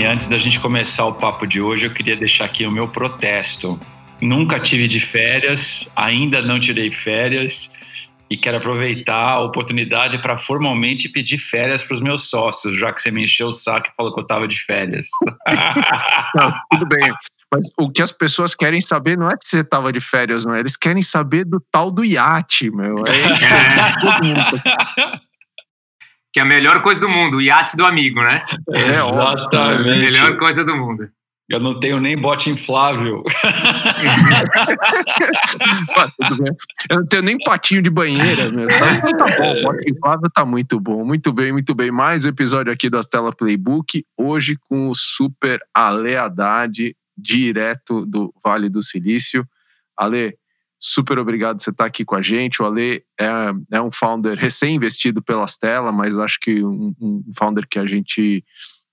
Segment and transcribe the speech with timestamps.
[0.00, 2.88] Dani, antes da gente começar o papo de hoje, eu queria deixar aqui o meu
[2.88, 3.78] protesto.
[4.20, 7.70] Nunca tive de férias, ainda não tirei férias
[8.30, 13.02] e quero aproveitar a oportunidade para formalmente pedir férias para os meus sócios, já que
[13.02, 15.06] você me encheu o saco e falou que eu estava de férias.
[16.34, 17.12] não, tudo bem.
[17.52, 20.54] Mas o que as pessoas querem saber não é se você estava de férias, não
[20.54, 20.60] é?
[20.60, 23.04] Eles querem saber do tal do iate, meu.
[23.06, 24.62] É isso que mundo
[26.32, 28.44] que é a melhor coisa do mundo, o iate do amigo, né?
[28.74, 29.88] É, Exatamente.
[29.88, 31.08] É a melhor coisa do mundo.
[31.50, 33.24] Eu não tenho nem bote inflável.
[36.88, 38.68] Eu não tenho nem patinho de banheira, meu.
[38.68, 41.04] Tá, tá bom, bote inflável tá muito bom.
[41.04, 41.90] Muito bem, muito bem.
[41.90, 44.04] Mais um episódio aqui da Stella Playbook.
[44.16, 49.44] Hoje com o super Ale Haddad, direto do Vale do Silício.
[49.96, 50.36] Ale,
[50.80, 52.62] super obrigado por você estar aqui com a gente.
[52.62, 53.26] O Ale é,
[53.72, 58.42] é um founder recém-investido pela Stella, mas acho que um, um founder que a gente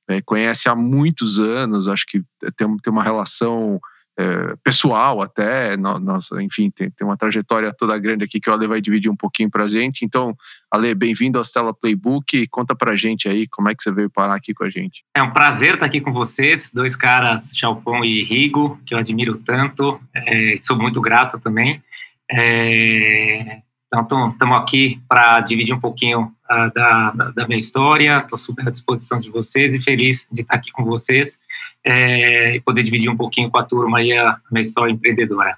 [0.09, 2.21] é, conhece há muitos anos, acho que
[2.57, 3.79] tem, tem uma relação
[4.19, 8.67] é, pessoal até, nossa, enfim, tem, tem uma trajetória toda grande aqui que o Ale
[8.67, 10.03] vai dividir um pouquinho para a gente.
[10.03, 10.35] Então,
[10.71, 12.47] Ale, bem-vindo ao Stella Playbook.
[12.47, 15.03] Conta para a gente aí como é que você veio parar aqui com a gente.
[15.15, 19.37] É um prazer estar aqui com vocês, dois caras, Chalfon e Rigo, que eu admiro
[19.37, 21.83] tanto, é, sou muito grato também.
[22.29, 28.19] É, então, estamos aqui para dividir um pouquinho uh, da, da, minha história.
[28.19, 31.39] Estou super à disposição de vocês e feliz de estar aqui com vocês
[31.83, 35.57] é, e poder dividir um pouquinho com a turma aí a, a minha história empreendedora.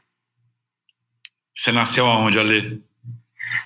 [1.55, 2.81] Você nasceu aonde, Ale?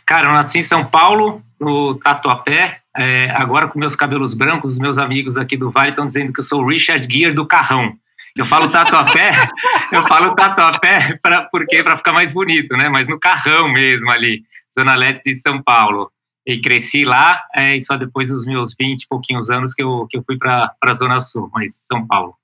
[0.05, 2.79] Cara, eu nasci em São Paulo, no Tatuapé.
[2.95, 6.39] É, agora, com meus cabelos brancos, os meus amigos aqui do Vale estão dizendo que
[6.39, 7.97] eu sou o Richard Gere do Carrão.
[8.35, 9.31] Eu falo tatuapé,
[9.91, 12.89] eu falo tatuapé para porque para ficar mais bonito, né?
[12.89, 14.41] Mas no carrão mesmo ali,
[14.73, 16.11] zona leste de São Paulo.
[16.45, 20.05] E cresci lá, é, e só depois dos meus 20 e pouquinhos anos que eu,
[20.09, 22.35] que eu fui para a Zona Sul, mas São Paulo.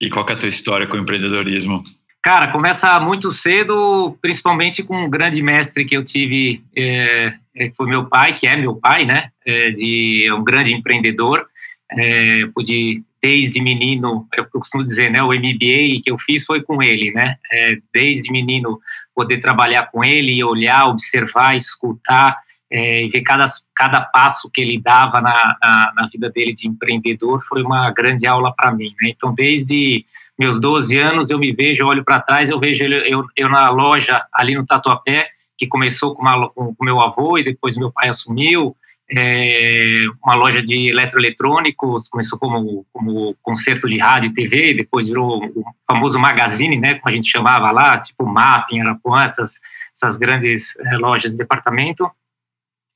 [0.00, 1.84] E qual é a tua história com o empreendedorismo?
[2.22, 7.74] Cara, começa muito cedo, principalmente com um grande mestre que eu tive, é, é que
[7.74, 9.30] foi meu pai, que é meu pai, né?
[9.44, 11.46] É, de é um grande empreendedor.
[11.92, 16.82] É, pude desde menino, eu costumo dizer, né, o MBA que eu fiz foi com
[16.82, 18.80] ele, né, é, desde menino
[19.14, 22.38] poder trabalhar com ele, olhar, observar, escutar
[22.70, 23.44] é, e ver cada,
[23.74, 28.26] cada passo que ele dava na, na, na vida dele de empreendedor foi uma grande
[28.26, 30.04] aula para mim, né, então desde
[30.38, 33.68] meus 12 anos eu me vejo, olho para trás, eu vejo ele, eu, eu na
[33.70, 38.08] loja ali no Tatuapé, que começou com, uma, com meu avô e depois meu pai
[38.08, 38.74] assumiu,
[39.12, 45.44] é, uma loja de eletroeletrônicos, começou como, como concerto de rádio e TV, depois virou
[45.44, 49.58] o famoso magazine, né, como a gente chamava lá, tipo Mapping, Arapuã, essas,
[49.94, 52.10] essas grandes é, lojas de departamento.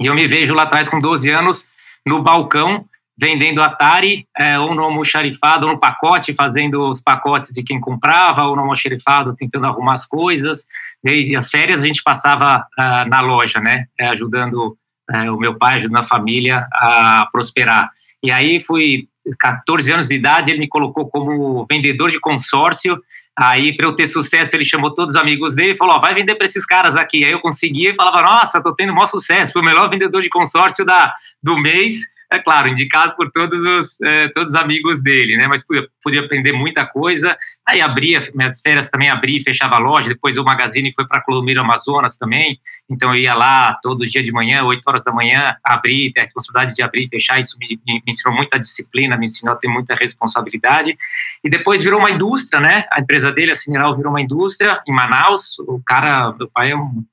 [0.00, 1.68] E eu me vejo lá atrás com 12 anos
[2.06, 2.84] no balcão
[3.16, 8.44] vendendo Atari, é, ou no almoxarifado, ou no pacote, fazendo os pacotes de quem comprava,
[8.44, 10.66] ou no almoxarifado, tentando arrumar as coisas.
[11.02, 14.76] Desde as férias a gente passava ah, na loja, né, é, ajudando
[15.10, 17.90] é, o meu pai ajudando a família a prosperar.
[18.22, 19.06] E aí fui
[19.38, 23.00] 14 anos de idade, ele me colocou como vendedor de consórcio.
[23.36, 26.14] Aí, para eu ter sucesso, ele chamou todos os amigos dele e falou: oh, vai
[26.14, 27.24] vender para esses caras aqui.
[27.24, 30.28] Aí eu conseguia e falava: nossa, estou tendo maior sucesso, fui o melhor vendedor de
[30.28, 31.12] consórcio da,
[31.42, 35.46] do mês é claro, indicado por todos os, é, todos os amigos dele, né?
[35.46, 37.36] Mas podia, podia, aprender muita coisa.
[37.66, 40.08] Aí abria, minhas férias também abria e fechava a loja.
[40.08, 42.58] Depois o Magazine foi para Clodomiro Amazonas também.
[42.90, 46.22] Então eu ia lá todo dia de manhã, 8 horas da manhã, abrir, ter a
[46.22, 47.38] responsabilidade de abrir e fechar.
[47.38, 50.96] Isso me, me ensinou muita disciplina, me ensinou a ter muita responsabilidade.
[51.42, 52.86] E depois virou uma indústria, né?
[52.90, 55.58] A empresa dele, a Cineral, virou uma indústria em Manaus.
[55.60, 57.04] O cara, meu pai é um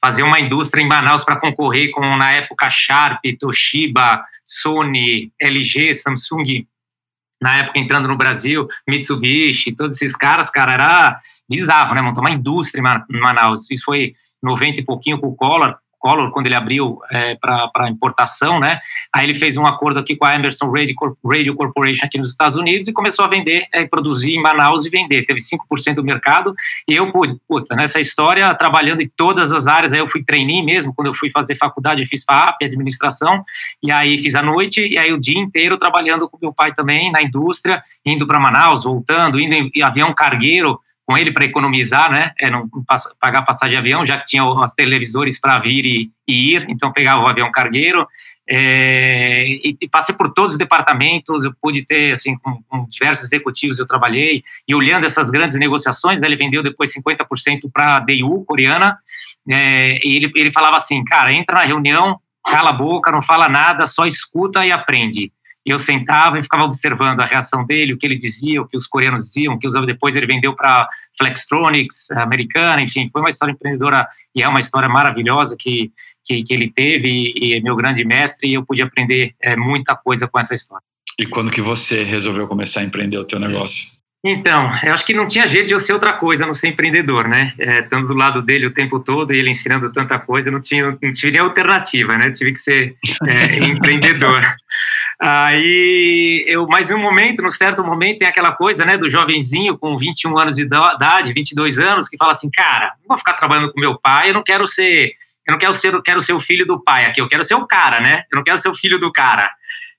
[0.00, 6.66] fazer uma indústria em Manaus para concorrer com, na época, Sharp, Toshiba, Sony, LG, Samsung,
[7.40, 12.00] na época entrando no Brasil, Mitsubishi, todos esses caras, cara, era bizarro, né?
[12.00, 13.70] Montar uma indústria em Manaus.
[13.70, 18.60] Isso foi 90 e pouquinho com o Collor, Collor, quando ele abriu é, para importação,
[18.60, 18.78] né?
[19.10, 22.58] Aí ele fez um acordo aqui com a Emerson Radio, Radio Corporation aqui nos Estados
[22.58, 25.24] Unidos e começou a vender, é, produzir em Manaus e vender.
[25.24, 26.52] Teve 5% do mercado
[26.86, 27.10] e eu,
[27.48, 31.14] puta, nessa história, trabalhando em todas as áreas, aí eu fui trainee mesmo, quando eu
[31.14, 33.42] fui fazer faculdade, fiz FAP, administração,
[33.82, 37.10] e aí fiz à noite, e aí o dia inteiro trabalhando com meu pai também
[37.10, 42.32] na indústria, indo para Manaus, voltando, indo em avião cargueiro, com ele para economizar, né?
[42.40, 42.68] É, não
[43.20, 46.92] pagar passagem de avião, já que tinha os televisores para vir e, e, ir, então
[46.92, 48.06] pegava o avião cargueiro.
[48.48, 53.24] É, e, e, passei por todos os departamentos, eu pude ter, assim, com, com diversos
[53.24, 58.00] executivos eu trabalhei, e olhando essas grandes negociações, né, ele vendeu depois 50% para a
[58.00, 58.98] DU, coreana,
[59.48, 63.48] é, e ele, ele falava assim, cara, entra na reunião, cala a boca, não fala
[63.48, 65.32] nada, só escuta e aprende.
[65.64, 68.76] E eu sentava e ficava observando a reação dele, o que ele dizia, o que
[68.76, 70.86] os coreanos diziam, o que usava depois ele vendeu para
[71.18, 75.90] Flextronics, americana, enfim, foi uma história empreendedora e é uma história maravilhosa que,
[76.24, 79.56] que, que ele teve e, e, é meu grande mestre e eu pude aprender é,
[79.56, 80.84] muita coisa com essa história.
[81.18, 83.86] E quando que você resolveu começar a empreender o teu negócio?
[84.26, 87.28] Então, eu acho que não tinha jeito de eu ser outra coisa, não ser empreendedor,
[87.28, 87.52] né?
[87.58, 90.96] É, estando do lado dele o tempo todo e ele ensinando tanta coisa, não, tinha,
[91.02, 92.30] não tive nem alternativa, né?
[92.30, 94.42] Tive que ser é, empreendedor.
[95.20, 99.94] Aí, eu, mas um momento, num certo momento, tem aquela coisa, né, do jovenzinho com
[99.94, 103.78] 21 anos de idade, 22 anos, que fala assim, cara, não vou ficar trabalhando com
[103.78, 105.12] meu pai, eu não quero ser,
[105.46, 107.54] eu não quero ser, eu quero ser o filho do pai aqui, eu quero ser
[107.54, 108.24] o cara, né?
[108.32, 109.50] Eu não quero ser o filho do cara.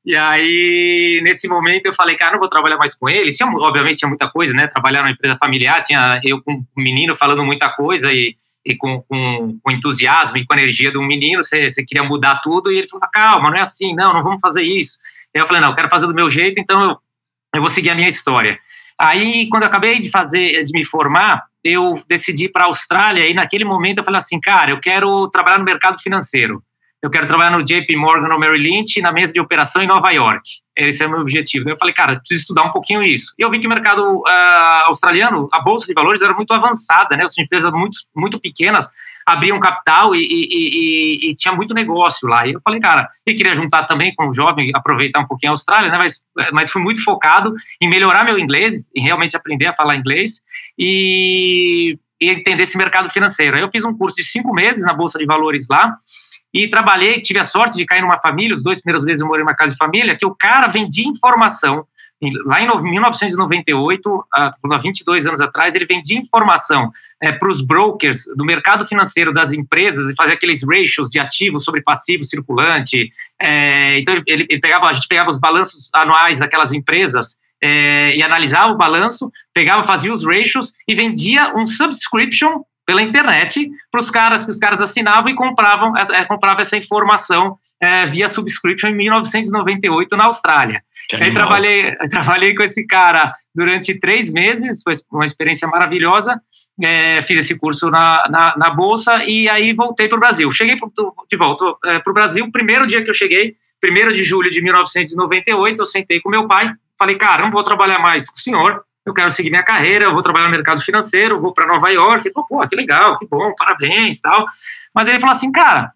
[0.06, 3.32] E aí, nesse momento, eu falei, cara, não vou trabalhar mais com ele.
[3.32, 4.68] Tinha, obviamente, tinha muita coisa, né?
[4.68, 9.02] Trabalhar numa empresa familiar, tinha eu com um menino falando muita coisa e, e com,
[9.02, 12.72] com, com, entusiasmo e com energia de um menino, você, você queria mudar tudo.
[12.72, 14.96] E ele falou, calma, não é assim, não, não vamos fazer isso.
[15.34, 16.98] E eu falei, não, eu quero fazer do meu jeito, então eu,
[17.56, 18.60] eu vou seguir a minha história.
[19.00, 23.34] Aí, quando eu acabei de fazer, de me formar, eu decidi para a Austrália e
[23.34, 26.62] naquele momento eu falei assim, cara, eu quero trabalhar no mercado financeiro
[27.06, 30.10] eu quero trabalhar no JP Morgan ou Merrill Lynch na mesa de operação em Nova
[30.10, 30.42] York.
[30.76, 31.70] Esse é o meu objetivo.
[31.70, 33.32] Eu falei, cara, preciso estudar um pouquinho isso.
[33.38, 37.16] E eu vi que o mercado uh, australiano, a bolsa de valores era muito avançada,
[37.16, 37.24] né?
[37.24, 38.90] As empresas muito, muito pequenas
[39.24, 42.48] abriam capital e, e, e, e, tinha muito negócio lá.
[42.48, 45.54] E eu falei, cara, eu queria juntar também com o jovem, aproveitar um pouquinho a
[45.54, 46.00] Austrália, né?
[46.00, 46.22] Mas,
[46.52, 50.42] mas fui muito focado em melhorar meu inglês, em realmente aprender a falar inglês
[50.76, 53.56] e, e entender esse mercado financeiro.
[53.56, 55.96] Aí eu fiz um curso de cinco meses na bolsa de valores lá
[56.56, 59.44] e trabalhei, tive a sorte de cair numa família, os dois primeiros meses eu morei
[59.44, 61.86] numa casa de família, que o cara vendia informação,
[62.46, 66.90] lá em 1998, há 22 anos atrás, ele vendia informação
[67.22, 71.60] é, para os brokers do mercado financeiro das empresas e fazia aqueles ratios de ativo
[71.60, 73.10] sobre passivo circulante.
[73.38, 78.24] É, então, ele, ele, pegava, a gente pegava os balanços anuais daquelas empresas é, e
[78.24, 84.12] analisava o balanço, pegava, fazia os ratios e vendia um subscription pela internet para os
[84.12, 88.96] caras que os caras assinavam e compravam, é, compravam essa informação é, via subscription em
[88.96, 90.82] 1998 na Austrália.
[91.14, 96.40] Aí trabalhei, trabalhei com esse cara durante três meses, foi uma experiência maravilhosa.
[96.84, 100.52] É, fiz esse curso na, na, na, Bolsa e aí voltei para o Brasil.
[100.52, 100.92] Cheguei pro,
[101.30, 104.62] de volta é, para o Brasil, primeiro dia que eu cheguei, primeiro de julho de
[104.62, 108.84] 1998, eu sentei com meu pai, falei, cara, não vou trabalhar mais com o senhor,
[109.06, 112.28] eu quero seguir minha carreira, eu vou trabalhar no mercado financeiro, vou para Nova York.
[112.28, 114.46] Ele falou, pô, que legal, que bom, parabéns tal.
[114.94, 115.92] Mas ele falou assim, cara,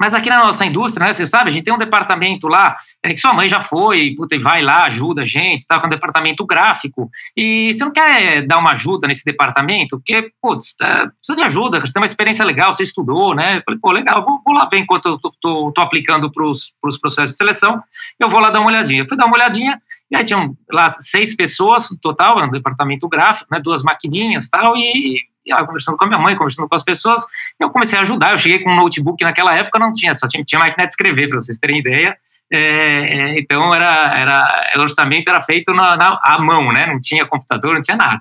[0.00, 3.12] mas aqui na nossa indústria, né, você sabe, a gente tem um departamento lá, é,
[3.12, 5.90] que sua mãe já foi, puta, e vai lá, ajuda a gente, tá, com um
[5.90, 9.96] departamento gráfico, e você não quer dar uma ajuda nesse departamento?
[9.98, 13.58] Porque, putz, tá, precisa de ajuda, você tem uma experiência legal, você estudou, né?
[13.58, 16.44] Eu falei, pô, legal, vou, vou lá ver enquanto eu tô, tô, tô aplicando para
[16.44, 17.82] os processos de seleção,
[18.18, 19.02] eu vou lá dar uma olhadinha.
[19.02, 23.08] Eu fui dar uma olhadinha, e aí tinham lá seis pessoas no total, no departamento
[23.08, 25.20] gráfico, né, duas maquininhas tal, e
[25.66, 27.20] conversando com a minha mãe, conversando com as pessoas,
[27.60, 28.32] eu comecei a ajudar.
[28.32, 31.28] Eu cheguei com um notebook naquela época, não tinha, só tinha, tinha máquina de escrever,
[31.28, 32.16] para vocês terem ideia.
[32.52, 36.86] É, é, então, era, era, o orçamento era feito na, na, à mão, né?
[36.86, 38.20] Não tinha computador, não tinha nada.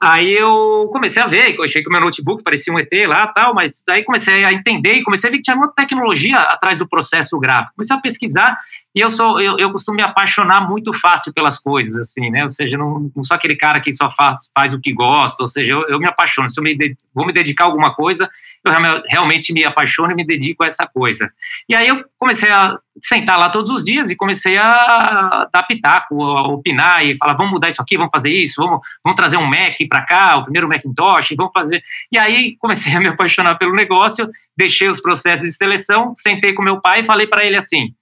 [0.00, 3.54] Aí eu comecei a ver, achei que o meu notebook parecia um ET lá tal,
[3.54, 6.88] mas daí comecei a entender e comecei a ver que tinha muita tecnologia atrás do
[6.88, 7.74] processo gráfico.
[7.76, 8.56] Comecei a pesquisar
[8.94, 12.42] e eu sou eu, eu costumo me apaixonar muito fácil pelas coisas, assim, né?
[12.42, 15.46] Ou seja, não, não sou aquele cara que só faz, faz o que gosta, ou
[15.46, 16.48] seja, eu, eu me apaixono.
[16.48, 16.74] Se eu me
[17.14, 18.28] vou me dedicar a alguma coisa,
[18.64, 18.72] eu
[19.08, 21.30] realmente me apaixono e me dedico a essa coisa.
[21.68, 26.22] E aí eu comecei a sentar lá todos os dias e comecei a dar pitaco,
[26.22, 29.48] a opinar e falar, vamos mudar isso aqui, vamos fazer isso, vamos, vamos trazer um
[29.64, 31.82] Mac para cá, o primeiro Macintosh, vamos fazer.
[32.10, 36.62] E aí comecei a me apaixonar pelo negócio, deixei os processos de seleção, sentei com
[36.62, 37.94] meu pai e falei para ele assim: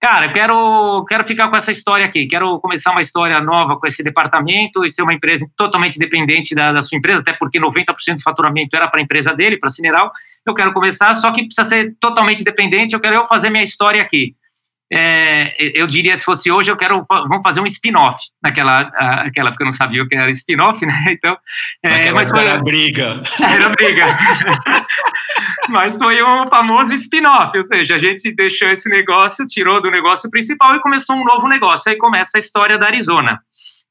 [0.00, 3.86] Cara, eu quero, quero ficar com essa história aqui, quero começar uma história nova com
[3.86, 8.14] esse departamento e ser uma empresa totalmente dependente da, da sua empresa, até porque 90%
[8.14, 10.12] do faturamento era para a empresa dele, para a Cineral.
[10.46, 14.00] Eu quero começar, só que precisa ser totalmente dependente, eu quero eu fazer minha história
[14.00, 14.36] aqui
[14.90, 18.80] é, eu diria, se fosse hoje, eu quero, vamos fazer um spin-off naquela
[19.26, 20.94] aquela porque eu não sabia o que era spin-off, né?
[21.08, 21.36] Então,
[21.82, 23.22] é, mas foi era briga.
[23.40, 24.06] Era briga.
[25.68, 30.30] mas foi um famoso spin-off, ou seja, a gente deixou esse negócio, tirou do negócio
[30.30, 31.90] principal e começou um novo negócio.
[31.90, 33.40] Aí começa a história da Arizona.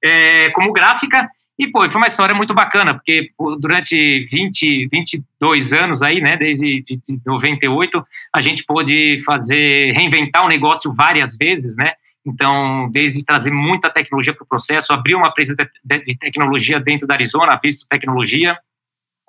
[0.04, 1.28] É, como gráfica
[1.58, 6.84] e, pô, foi uma história muito bacana, porque durante 20, 22 anos aí, né, desde
[6.84, 11.94] de, de 98, a gente pôde fazer, reinventar o negócio várias vezes, né,
[12.28, 17.14] então, desde trazer muita tecnologia para o processo, abrir uma empresa de, tecnologia dentro da
[17.14, 18.58] Arizona, a Visto Tecnologia,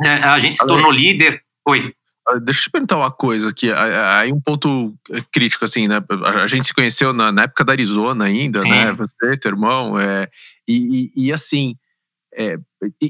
[0.02, 1.40] é, a gente se tornou líder.
[1.64, 1.94] Oi.
[2.28, 3.72] Ah, deixa eu te perguntar uma coisa aqui.
[3.72, 5.96] Aí um ponto é, crítico, assim, né?
[6.24, 8.70] A gente se conheceu na, na época da Arizona ainda, Sim.
[8.70, 8.92] né?
[8.92, 9.98] Você, teu irmão.
[9.98, 10.28] É,
[10.66, 11.74] e, e, e assim,
[12.36, 12.58] é,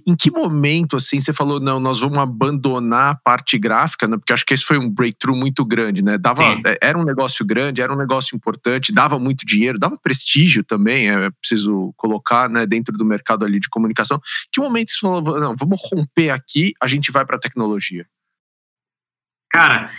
[0.06, 4.16] em que momento assim você falou não nós vamos abandonar a parte gráfica né?
[4.16, 7.44] porque acho que esse foi um breakthrough muito grande né dava é, era um negócio
[7.44, 12.64] grande era um negócio importante dava muito dinheiro dava prestígio também é preciso colocar né
[12.64, 14.20] dentro do mercado ali de comunicação
[14.52, 18.06] que momento você falou não vamos romper aqui a gente vai para a tecnologia
[19.50, 19.90] cara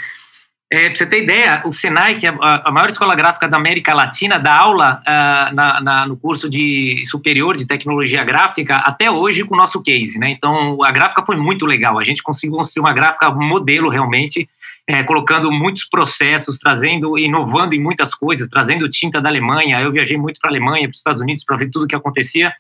[0.72, 3.92] é, para você ter ideia, o Senai, que é a maior escola gráfica da América
[3.92, 9.44] Latina, dá aula uh, na, na, no curso de superior de tecnologia gráfica até hoje
[9.44, 10.30] com o nosso case, né?
[10.30, 11.98] Então, a gráfica foi muito legal.
[11.98, 14.48] A gente conseguiu construir uma gráfica modelo realmente,
[14.88, 19.82] é, colocando muitos processos, trazendo, inovando em muitas coisas, trazendo tinta da Alemanha.
[19.82, 21.96] Eu viajei muito para a Alemanha, para os Estados Unidos para ver tudo o que
[21.96, 22.54] acontecia.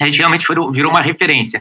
[0.00, 1.60] A gente realmente virou, virou uma referência.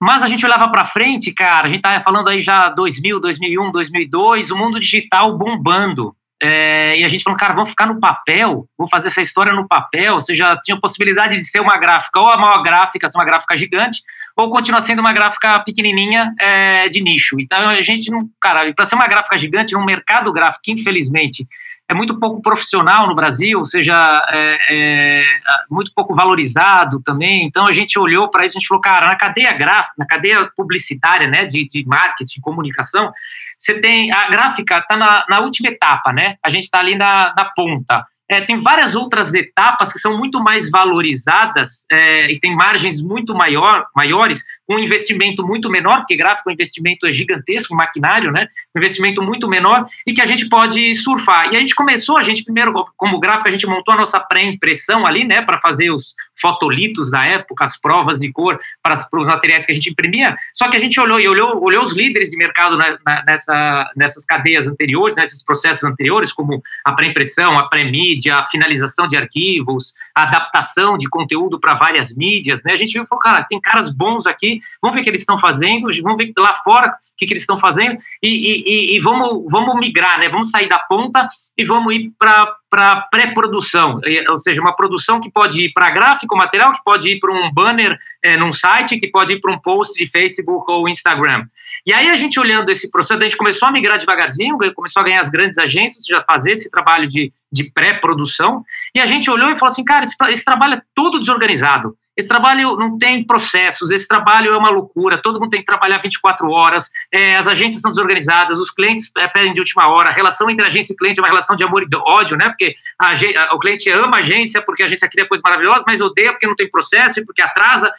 [0.00, 3.70] Mas a gente olhava para frente, cara, a gente estava falando aí já 2000, 2001,
[3.70, 6.14] 2002, o mundo digital bombando.
[6.40, 9.66] É, e a gente falou, cara, vamos ficar no papel, vou fazer essa história no
[9.66, 10.14] papel.
[10.14, 13.56] Ou seja, tinha possibilidade de ser uma gráfica, ou a maior gráfica, ser uma gráfica
[13.56, 14.02] gigante,
[14.36, 17.40] ou continuar sendo uma gráfica pequenininha é, de nicho.
[17.40, 21.48] Então a gente não, cara, para ser uma gráfica gigante num mercado gráfico, infelizmente,
[21.88, 23.94] é muito pouco profissional no Brasil, ou seja,
[24.30, 25.24] é, é,
[25.70, 27.46] muito pouco valorizado também.
[27.46, 30.50] Então a gente olhou para isso, a gente falou, cara, na cadeia gráfica, na cadeia
[30.54, 33.10] publicitária, né, de, de marketing, comunicação,
[33.56, 36.36] você tem a gráfica está na, na última etapa, né?
[36.44, 38.04] A gente está ali na, na ponta.
[38.28, 43.34] É, tem várias outras etapas que são muito mais valorizadas é, e tem margens muito
[43.34, 48.48] maior, maiores, com um investimento muito menor, porque gráfico é um investimento gigantesco, maquinário, né?
[48.74, 51.52] Um investimento muito menor e que a gente pode surfar.
[51.52, 55.06] E a gente começou, a gente primeiro, como gráfico, a gente montou a nossa pré-impressão
[55.06, 59.26] ali, né, para fazer os fotolitos da época, as provas de cor para, para os
[59.26, 60.34] materiais que a gente imprimia.
[60.52, 63.92] Só que a gente olhou e olhou, olhou os líderes de mercado na, na, nessa,
[63.96, 69.16] nessas cadeias anteriores, nesses processos anteriores, como a pré-impressão, a pré-mídia, mídia, a finalização de
[69.16, 72.72] arquivos, a adaptação de conteúdo para várias mídias, né?
[72.72, 75.20] A gente viu e falou, cara, tem caras bons aqui, vamos ver o que eles
[75.20, 79.00] estão fazendo, vamos ver lá fora o que, que eles estão fazendo e, e, e,
[79.00, 80.28] vamos, vamos migrar, né?
[80.28, 85.64] Vamos sair da ponta e vamos ir para pré-produção, ou seja, uma produção que pode
[85.64, 89.32] ir para gráfico, material, que pode ir para um banner é, num site, que pode
[89.32, 91.46] ir para um post de Facebook ou Instagram.
[91.86, 95.04] E aí a gente olhando esse processo, a gente começou a migrar devagarzinho, começou a
[95.04, 98.62] ganhar as grandes agências, já fazer esse trabalho de, de pré-produção,
[98.94, 101.96] e a gente olhou e falou assim, cara, esse, esse trabalho é todo desorganizado.
[102.16, 105.98] Esse trabalho não tem processos, esse trabalho é uma loucura, todo mundo tem que trabalhar
[105.98, 110.12] 24 horas, é, as agências são desorganizadas, os clientes é, pedem de última hora, a
[110.12, 112.48] relação entre agência e cliente é uma relação de amor e ódio, né?
[112.48, 116.00] Porque a, a, o cliente ama a agência porque a agência cria coisas maravilhosas, mas
[116.00, 117.92] odeia porque não tem processo e porque atrasa.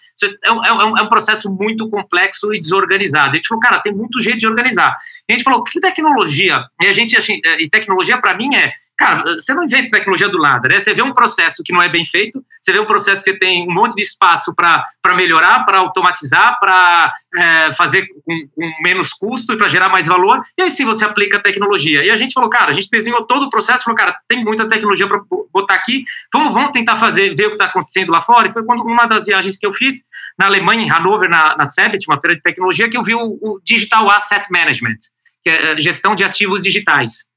[0.44, 3.32] É um, é um, é um processo muito complexo e desorganizado.
[3.32, 4.96] A gente falou, cara, tem muito jeito de organizar.
[5.28, 6.66] E a gente falou, que tecnologia?
[6.82, 10.27] E a gente, assim, é, e tecnologia para mim é Cara, você não inventa tecnologia
[10.27, 10.80] do nada, né?
[10.80, 13.70] Você vê um processo que não é bem feito, você vê um processo que tem
[13.70, 14.84] um monte de espaço para
[15.16, 20.63] melhorar, para automatizar, para é, fazer com, menos custo e para gerar mais valor, e
[20.63, 22.04] aí sim você aplica a tecnologia.
[22.04, 24.68] E a gente falou, cara, a gente desenhou todo o processo, falou, cara, tem muita
[24.68, 25.22] tecnologia para
[25.54, 28.48] botar aqui, vamos, vamos tentar fazer, ver o que está acontecendo lá fora.
[28.48, 30.06] E foi quando uma das viagens que eu fiz
[30.39, 31.68] na Alemanha, em Hannover, na, na
[32.08, 34.98] uma feira de tecnologia, que eu vi o, o Digital Asset Management,
[35.44, 37.27] que é, é gestão de ativos digitais.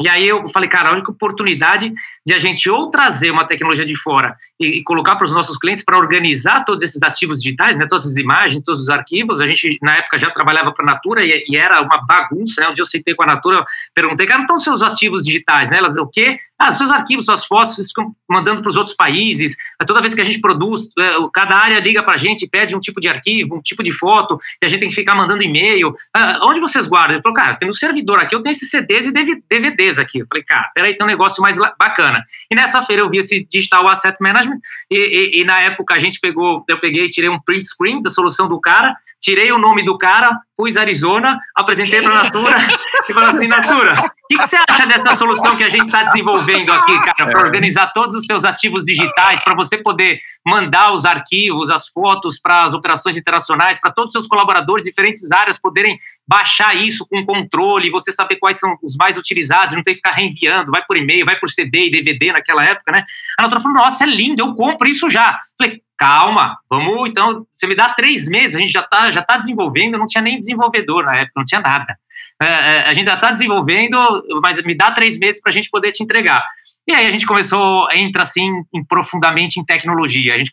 [0.00, 1.92] E aí eu falei, cara, a única oportunidade
[2.26, 5.58] de a gente ou trazer uma tecnologia de fora e, e colocar para os nossos
[5.58, 9.40] clientes para organizar todos esses ativos digitais, né, todas as imagens, todos os arquivos.
[9.40, 12.68] A gente, na época, já trabalhava para a Natura e, e, era uma bagunça, né?
[12.68, 13.64] Um dia eu citei com a Natura,
[13.94, 15.76] perguntei, cara, não estão seus ativos digitais, né?
[15.76, 16.38] Elas, o quê?
[16.60, 19.56] Ah, seus arquivos, suas fotos, vocês ficam mandando para os outros países.
[19.86, 22.76] Toda vez que a gente produz, é, cada área liga para a gente e pede
[22.76, 25.42] um tipo de arquivo, um tipo de foto, e a gente tem que ficar mandando
[25.42, 25.94] e-mail.
[26.14, 27.14] Ah, onde vocês guardam?
[27.14, 30.18] Ele falou, cara, tem no servidor aqui, eu tenho esses CDs e DVDs aqui.
[30.18, 32.22] Eu falei, cara, peraí, tem um negócio mais bacana.
[32.50, 34.58] E nessa feira eu vi esse Digital Asset Management
[34.90, 38.02] e, e, e na época a gente pegou, eu peguei e tirei um print screen
[38.02, 42.56] da solução do cara, tirei o nome do cara, pus Arizona, apresentei para a Natura
[43.08, 46.04] e falei assim, Natura, o que, que, você acha dessa solução que a gente está
[46.04, 47.42] desenvolvendo aqui, cara, para é.
[47.42, 52.62] organizar todos os seus ativos digitais, para você poder mandar os arquivos, as fotos para
[52.62, 57.26] as operações internacionais, para todos os seus colaboradores de diferentes áreas poderem baixar isso com
[57.26, 60.96] controle, você saber quais são os mais utilizados, não tem que ficar reenviando, vai por
[60.96, 63.04] e-mail, vai por CD e DVD naquela época, né?
[63.36, 65.36] A Natura falou, nossa, é lindo, eu compro isso já.
[65.58, 69.36] Falei, calma, vamos, então, você me dá três meses, a gente já está já tá
[69.36, 71.94] desenvolvendo, não tinha nem desenvolvedor na época, não tinha nada.
[72.40, 73.98] É, é a gente já está desenvolvendo,
[74.42, 76.42] mas me dá três meses para a gente poder te entregar.
[76.88, 80.34] E aí a gente começou, entra assim em, profundamente em tecnologia.
[80.34, 80.50] A gente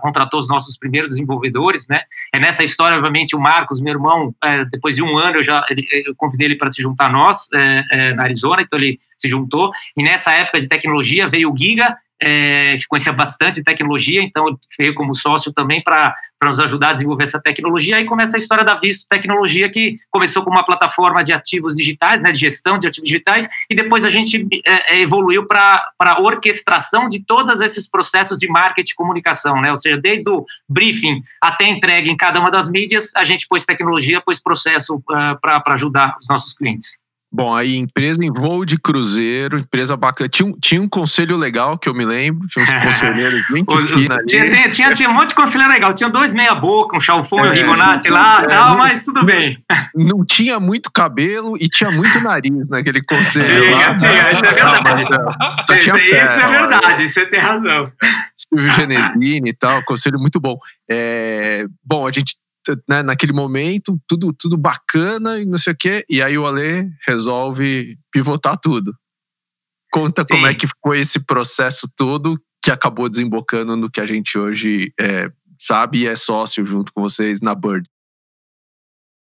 [0.00, 2.00] contratou os nossos primeiros desenvolvedores, né?
[2.32, 5.66] É nessa história, obviamente, o Marcos, meu irmão, é, depois de um ano eu já
[6.06, 9.28] eu convidei ele para se juntar a nós é, é, na Arizona, então ele se
[9.28, 9.72] juntou.
[9.96, 14.94] E nessa época de tecnologia veio o Giga, é, que conhecia bastante tecnologia, então veio
[14.94, 17.96] como sócio também para nos ajudar a desenvolver essa tecnologia.
[17.96, 22.20] Aí começa a história da Visto Tecnologia, que começou como uma plataforma de ativos digitais,
[22.20, 27.08] né, de gestão de ativos digitais, e depois a gente é, é evoluiu para orquestração
[27.08, 31.64] de todos esses processos de marketing e comunicação, né, ou seja, desde o briefing até
[31.64, 35.34] a entrega em cada uma das mídias, a gente pôs tecnologia, pôs processo uh, é,
[35.40, 37.03] para ajudar os nossos clientes.
[37.34, 40.28] Bom, aí empresa em voo de cruzeiro, empresa bacana.
[40.28, 44.70] Tinha, tinha um conselho legal que eu me lembro, tinha uns conselheiros bem tinha, tinha,
[44.70, 45.92] tinha, tinha, um monte de conselheiro legal.
[45.92, 49.58] Tinha dois meia-boca, um chalfão é, e um rigonate lá é, tal, mas tudo bem.
[49.96, 53.46] Não tinha muito cabelo e tinha muito nariz naquele conselho.
[53.46, 53.94] Tinha, lá.
[53.96, 55.04] tinha, isso é verdade.
[55.64, 57.90] Só tinha isso, isso é verdade, você tem razão.
[58.36, 60.56] Silvio Genesini e tal, conselho muito bom.
[60.88, 62.36] É, bom, a gente
[62.88, 66.04] né, naquele momento, tudo, tudo bacana e não sei o quê.
[66.08, 68.94] E aí o Ale resolve pivotar tudo.
[69.92, 70.34] Conta Sim.
[70.34, 74.92] como é que foi esse processo todo que acabou desembocando no que a gente hoje
[74.98, 75.30] é,
[75.60, 77.88] sabe e é sócio junto com vocês na Bird.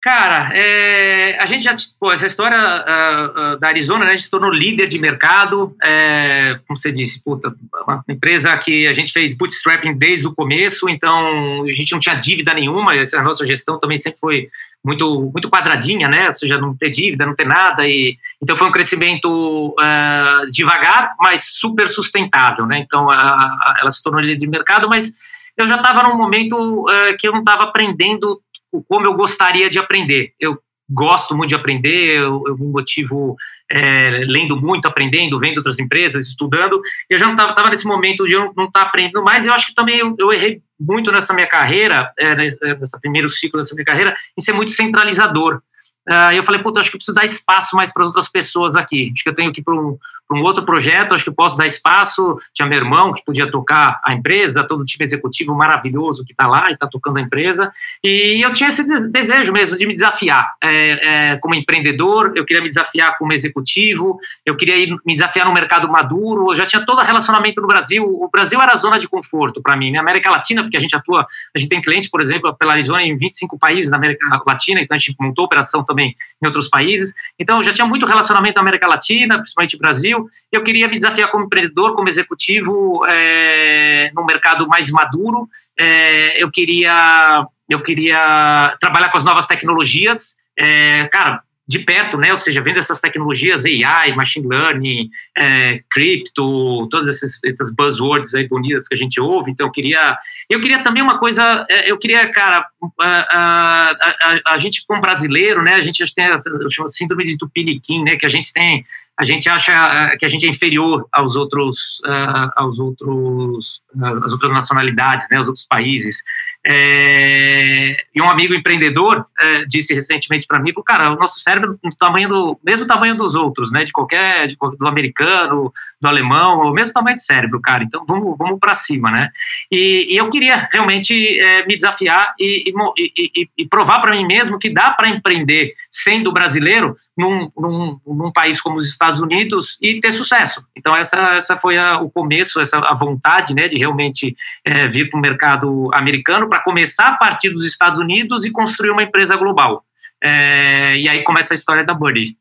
[0.03, 4.25] Cara, é, a gente já, pô, essa história uh, uh, da Arizona, né, a gente
[4.25, 7.55] se tornou líder de mercado, é, como você disse, puta,
[7.87, 12.15] uma empresa que a gente fez bootstrapping desde o começo, então a gente não tinha
[12.15, 14.49] dívida nenhuma, essa, nossa gestão também sempre foi
[14.83, 18.67] muito, muito quadradinha, né, ou seja, não ter dívida, não ter nada, e, então foi
[18.67, 24.35] um crescimento uh, devagar, mas super sustentável, né, então a, a, ela se tornou líder
[24.35, 25.13] de mercado, mas
[25.55, 26.83] eu já estava num momento
[27.19, 28.41] que eu não estava aprendendo
[28.87, 30.33] como eu gostaria de aprender.
[30.39, 30.57] Eu
[30.89, 33.35] gosto muito de aprender, eu, eu me motivo
[33.69, 36.81] é, lendo muito, aprendendo, vendo outras empresas, estudando.
[37.09, 39.45] Eu já não estava nesse momento de eu não estar tá aprendendo mais.
[39.45, 43.59] Eu acho que também eu, eu errei muito nessa minha carreira, é, nesse primeiro ciclo
[43.59, 45.61] dessa minha carreira, em ser muito centralizador.
[46.09, 48.75] Uh, eu falei, puta, acho que eu preciso dar espaço mais para as outras pessoas
[48.75, 49.09] aqui.
[49.13, 49.97] Acho que eu tenho que ir para um,
[50.33, 52.37] um, outro projeto, acho que posso dar espaço.
[52.53, 56.47] Tinha meu irmão que podia tocar a empresa, todo o time executivo maravilhoso que está
[56.47, 57.71] lá e está tocando a empresa.
[58.03, 62.61] E eu tinha esse desejo mesmo de me desafiar é, é, como empreendedor, eu queria
[62.61, 66.51] me desafiar como executivo, eu queria ir, me desafiar no mercado maduro.
[66.51, 68.03] Eu já tinha todo relacionamento no Brasil.
[68.03, 69.91] O Brasil era a zona de conforto para mim.
[69.91, 69.99] Na né?
[69.99, 73.15] América Latina, porque a gente atua, a gente tem cliente, por exemplo, pela Arizona em
[73.15, 77.13] 25 países na América Latina, então a gente montou operação também em outros países.
[77.39, 80.22] Então, eu já tinha muito relacionamento na América Latina, principalmente Brasil.
[80.51, 85.47] Eu queria me desafiar como empreendedor, como executivo, é, no mercado mais maduro.
[85.77, 90.35] É, eu queria eu queria trabalhar com as novas tecnologias.
[90.57, 92.31] É, cara, de perto, né?
[92.31, 95.07] Ou seja, vendo essas tecnologias AI, machine learning,
[95.37, 99.51] é, cripto, todas essas, essas buzzwords aí bonitas que a gente ouve.
[99.51, 100.17] Então, eu queria,
[100.49, 102.67] eu queria também uma coisa, é, eu queria, cara,
[102.99, 105.75] a, a, a, a gente como brasileiro, né?
[105.75, 108.17] A gente tem eu chamo síndrome de tupiniquim, né?
[108.17, 108.83] Que a gente tem,
[109.17, 114.31] a gente acha que a gente é inferior aos outros, uh, aos outros, uh, às
[114.31, 115.37] outras nacionalidades, né?
[115.37, 116.23] Aos outros países.
[116.65, 121.89] É, e um amigo empreendedor é, disse recentemente para mim, cara, o nosso cérebro é
[121.89, 123.83] do tamanho do mesmo tamanho dos outros, né?
[123.83, 125.71] De qualquer de, do americano,
[126.01, 127.83] do alemão, o mesmo tamanho de cérebro, cara.
[127.83, 129.29] Então vamos vamos para cima, né?
[129.69, 134.57] E, e, eu queria realmente é, me desafiar e, e, e provar para mim mesmo
[134.57, 139.99] que dá para empreender sendo brasileiro num, num, num, país como os Estados Unidos e
[139.99, 140.65] ter sucesso.
[140.75, 143.67] Então essa essa foi a, o começo, essa a vontade, né?
[143.67, 144.35] De realmente
[144.65, 148.91] é, vir para o mercado americano para começar a partir dos Estados Unidos e construir
[148.91, 149.83] uma empresa global.
[150.21, 152.37] É, e aí começa a história da Buddy.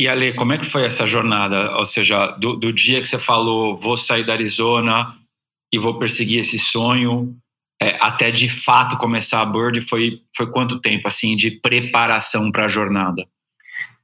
[0.00, 1.76] E Ale, como é que foi essa jornada?
[1.76, 5.14] Ou seja, do, do dia que você falou, vou sair da Arizona
[5.72, 7.36] e vou perseguir esse sonho,
[7.80, 12.66] é, até de fato começar a Bird, foi, foi quanto tempo assim de preparação para
[12.66, 13.26] a jornada?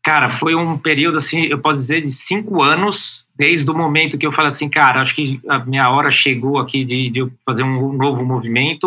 [0.05, 4.27] Cara, foi um período assim, eu posso dizer, de cinco anos, desde o momento que
[4.27, 7.91] eu falei assim, cara, acho que a minha hora chegou aqui de, de fazer um
[7.95, 8.87] novo movimento.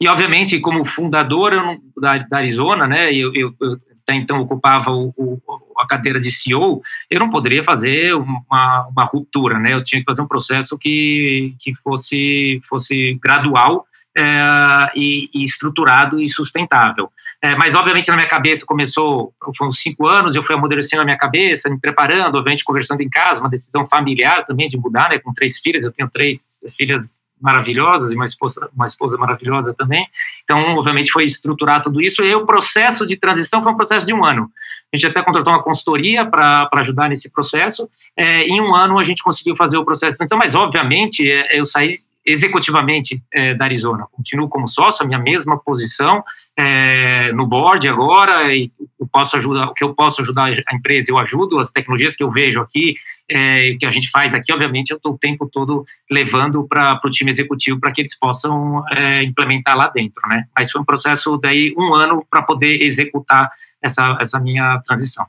[0.00, 1.52] E, obviamente, como fundador
[2.00, 5.40] da, da, Arizona, né, eu, eu, eu até então ocupava o, o,
[5.76, 9.74] a cadeira de CEO, eu não poderia fazer uma, uma ruptura, né?
[9.74, 13.84] Eu tinha que fazer um processo que, que fosse, fosse gradual
[14.16, 17.10] é, e, e, estruturado e sustentável.
[17.40, 21.18] É, mas, obviamente, na minha cabeça começou, foram cinco anos, eu fui amadurecendo na minha
[21.18, 25.32] cabeça, me preparando, obviamente, conversando em casa, uma decisão familiar também de mudar, né, com
[25.32, 30.06] três filhas, eu tenho três filhas maravilhosas e uma esposa, uma esposa maravilhosa também.
[30.44, 32.22] Então, obviamente, foi estruturar tudo isso.
[32.22, 34.48] E o processo de transição foi um processo de um ano.
[34.94, 37.88] A gente até contratou uma consultoria para ajudar nesse processo.
[38.16, 41.58] É, em um ano, a gente conseguiu fazer o processo de transição, mas, obviamente, é,
[41.58, 44.06] eu saí executivamente é, da Arizona.
[44.12, 46.22] Continuo como sócio, a minha mesma posição
[46.56, 51.10] é, no board agora, e eu posso ajudar, o que eu posso ajudar a empresa,
[51.10, 52.94] eu ajudo, as tecnologias que eu vejo aqui,
[53.28, 57.10] é, que a gente faz aqui, obviamente, eu estou o tempo todo levando para o
[57.10, 60.44] time executivo para que eles possam é, implementar lá dentro, né?
[60.56, 63.50] Mas foi um processo daí um ano para poder executar
[63.82, 65.26] essa, essa minha transição.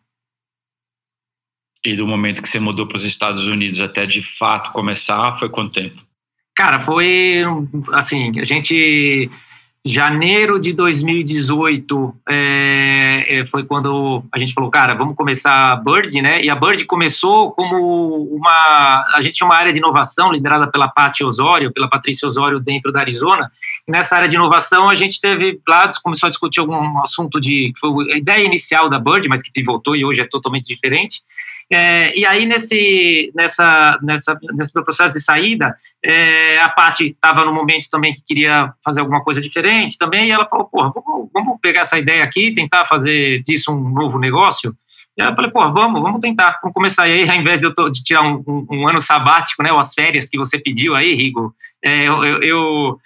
[1.85, 5.49] E do momento que você mudou para os Estados Unidos até de fato começar, foi
[5.49, 6.01] quanto tempo?
[6.55, 7.43] Cara, foi
[7.93, 9.29] assim, a gente
[9.85, 16.21] janeiro de 2018 é, é, foi quando a gente falou, cara, vamos começar a Bird,
[16.21, 16.41] né?
[16.41, 19.05] E a Bird começou como uma.
[19.13, 22.93] A gente tinha uma área de inovação liderada pela Paty Osório, pela Patrícia Osório, dentro
[22.93, 23.51] da Arizona.
[23.85, 27.73] E nessa área de inovação, a gente teve lá, começou a discutir algum assunto de.
[27.77, 31.21] Foi a ideia inicial da Bird, mas que pivotou e hoje é totalmente diferente.
[31.73, 37.51] É, e aí, nesse, nessa, nessa, nesse processo de saída, é, a Paty estava no
[37.51, 41.57] momento também que queria fazer alguma coisa diferente também, e ela falou, porra, vamos, vamos
[41.59, 44.75] pegar essa ideia aqui, tentar fazer disso um novo negócio.
[45.17, 47.07] E aí eu falei, pô, vamos, vamos tentar, vamos começar.
[47.07, 49.79] E aí, ao invés de eu de tirar um, um, um, ano sabático, né, ou
[49.79, 52.97] as férias que você pediu aí, Rigo, é, eu, eu, eu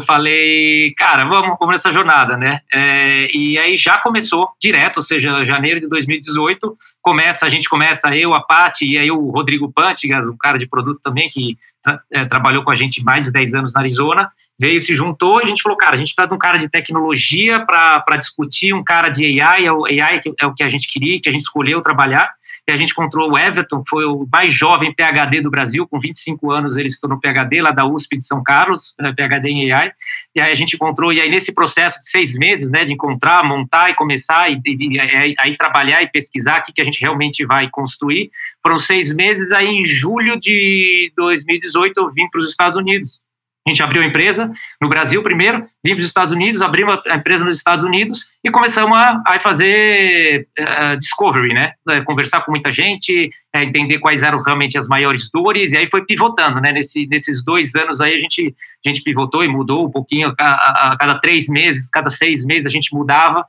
[0.00, 2.60] falei, cara, vamos, vamos nessa jornada, né?
[2.72, 8.14] É, e aí já começou direto, ou seja, janeiro de 2018, começa, a gente começa,
[8.14, 11.98] eu, a Paty, e aí o Rodrigo Pantigas, um cara de produto também, que tra
[12.12, 15.44] é, trabalhou com a gente mais de 10 anos na Arizona, veio, se juntou, e
[15.44, 18.84] a gente falou, cara, a gente precisa de um cara de tecnologia para discutir, um
[18.84, 21.42] cara de AI, é o AI é o que a gente queria, que a gente
[21.42, 22.30] escolheu trabalhar,
[22.68, 26.50] e a gente encontrou o Everton, foi o mais jovem PhD do Brasil, com 25
[26.50, 29.92] anos ele se tornou PhD lá da USP de São Carlos, é, PhD em AI,
[30.34, 33.44] e aí a gente encontrou, e aí nesse processo de seis meses, né, de encontrar,
[33.44, 36.84] montar e começar, e, e, e aí, aí, trabalhar e pesquisar o que, que a
[36.84, 38.30] gente realmente vai construir,
[38.62, 43.22] foram seis meses, aí em julho de 2018 eu vim para os Estados Unidos,
[43.70, 47.44] a gente abriu a empresa no Brasil primeiro, vimos os Estados Unidos, abrimos a empresa
[47.44, 51.72] nos Estados Unidos e começamos a, a fazer uh, discovery, né?
[51.88, 55.86] Uh, conversar com muita gente, uh, entender quais eram realmente as maiores dores, e aí
[55.86, 56.72] foi pivotando, né?
[56.72, 58.54] Nesse, nesses dois anos aí a gente,
[58.84, 62.66] a gente pivotou e mudou um pouquinho, a, a, cada três meses, cada seis meses
[62.66, 63.44] a gente mudava,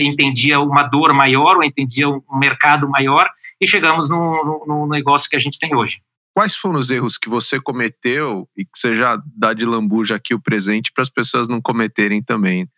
[0.00, 3.28] entendia uma dor maior ou entendia um mercado maior
[3.60, 6.00] e chegamos no, no, no negócio que a gente tem hoje
[6.38, 10.32] quais foram os erros que você cometeu e que você já dá de lambuja aqui
[10.32, 12.68] o presente para as pessoas não cometerem também?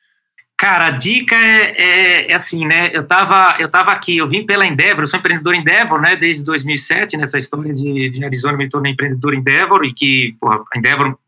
[0.56, 2.88] Cara, a dica é, é, é, assim, né?
[2.90, 6.16] Eu tava, eu tava aqui, eu vim pela Endeavor, eu sou empreendedor Endeavor, né?
[6.16, 10.78] Desde 2007, nessa história de, de Arizona, me tornei empreendedor Endeavor e que, porra, a
[10.78, 11.18] Endeavor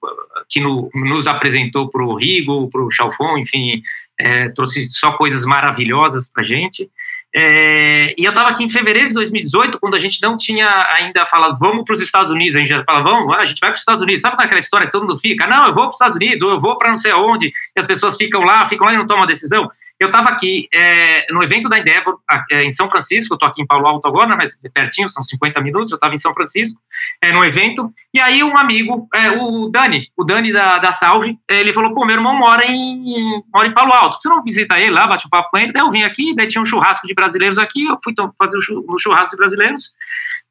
[0.49, 3.83] que no, nos apresentou para o Rigo, para o Chalfon, enfim,
[4.23, 6.91] é, trouxe só coisas maravilhosas para gente.
[7.35, 11.25] É, e eu estava aqui em fevereiro de 2018, quando a gente não tinha ainda
[11.25, 12.57] falado, vamos para os Estados Unidos.
[12.57, 14.21] A gente já fala, vamos, a gente vai para os Estados Unidos.
[14.21, 15.47] Sabe aquela história que todo mundo fica?
[15.47, 17.81] Não, eu vou para os Estados Unidos, ou eu vou para não sei aonde, e
[17.81, 19.69] as pessoas ficam lá, ficam lá e não tomam a decisão.
[19.99, 22.19] Eu estava aqui é, no evento da Endeavor,
[22.51, 25.61] é, em São Francisco, eu estou aqui em Paulo Alto agora, mas pertinho, são 50
[25.61, 26.81] minutos, eu estava em São Francisco,
[27.21, 31.39] é, no evento, e aí um amigo, é, o Dani, o Dani da, da Salve,
[31.49, 34.91] ele falou, pô, meu irmão mora em, mora em Paulo Alto, você não visita ele
[34.91, 35.73] lá, bate um papo com ele?
[35.73, 38.99] Daí eu vim aqui, daí tinha um churrasco de brasileiros aqui, eu fui fazer o
[38.99, 39.93] churrasco de brasileiros,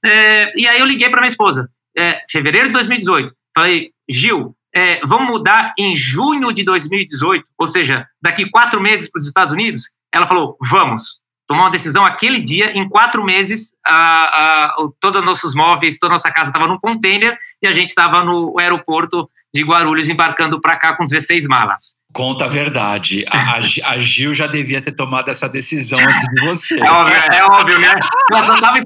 [0.03, 5.01] é, e aí eu liguei para minha esposa, é, fevereiro de 2018, falei, Gil, é,
[5.05, 9.83] vamos mudar em junho de 2018, ou seja, daqui quatro meses para os Estados Unidos?
[10.13, 11.19] Ela falou, vamos.
[11.47, 16.13] Tomou uma decisão aquele dia, em quatro meses, a, a, todos os nossos móveis, toda
[16.13, 20.61] a nossa casa estava num container e a gente estava no aeroporto de Guarulhos embarcando
[20.61, 22.00] para cá com 16 malas.
[22.13, 23.25] Conta a verdade.
[23.29, 26.79] A, a, Gil já devia ter tomado essa decisão antes de você.
[26.79, 27.95] É óbvio, é óbvio né?
[28.31, 28.77] Ela, só tava,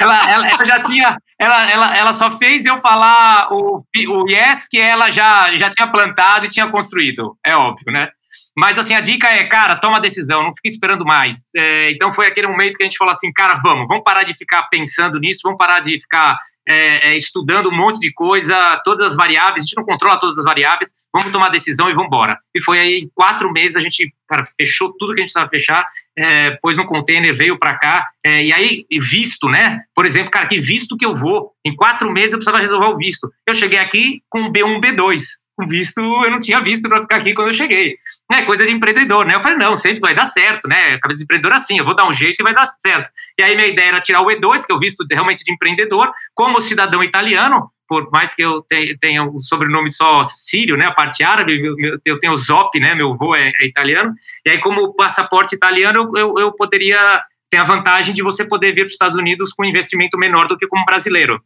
[0.00, 1.16] ela, ela, ela, já tinha.
[1.38, 5.88] Ela, ela, ela só fez eu falar o, o yes que ela já, já tinha
[5.88, 7.36] plantado e tinha construído.
[7.44, 8.08] É óbvio, né?
[8.56, 11.36] Mas assim, a dica é, cara, toma a decisão, não fique esperando mais.
[11.56, 14.34] É, então foi aquele momento que a gente falou assim, cara, vamos, vamos parar de
[14.34, 16.36] ficar pensando nisso, vamos parar de ficar
[16.70, 20.38] é, é, estudando um monte de coisa, todas as variáveis, a gente não controla todas
[20.38, 22.38] as variáveis, vamos tomar decisão e vamos embora.
[22.54, 25.50] E foi aí, em quatro meses, a gente, cara, fechou tudo que a gente precisava
[25.50, 25.84] fechar,
[26.16, 29.80] é, pôs no container, veio para cá, é, e aí, visto, né?
[29.92, 32.96] Por exemplo, cara, que visto que eu vou, em quatro meses eu precisava resolver o
[32.96, 33.28] visto.
[33.44, 35.22] Eu cheguei aqui com B1, B2,
[35.66, 37.96] visto, eu não tinha visto para ficar aqui quando eu cheguei.
[38.32, 39.34] É coisa de empreendedor, né?
[39.34, 40.98] Eu falei, não, sempre vai dar certo, né?
[40.98, 43.10] Cabeça de empreendedor assim, eu vou dar um jeito e vai dar certo.
[43.36, 46.60] E aí minha ideia era tirar o E2, que eu visto realmente de empreendedor, como
[46.60, 48.64] cidadão italiano, por mais que eu
[49.00, 51.60] tenha o sobrenome só sírio, né, a parte árabe,
[52.04, 54.14] eu tenho o Zop, né, meu avô é, é italiano,
[54.46, 58.82] e aí como passaporte italiano, eu, eu poderia ter a vantagem de você poder vir
[58.82, 61.42] para os Estados Unidos com um investimento menor do que como brasileiro.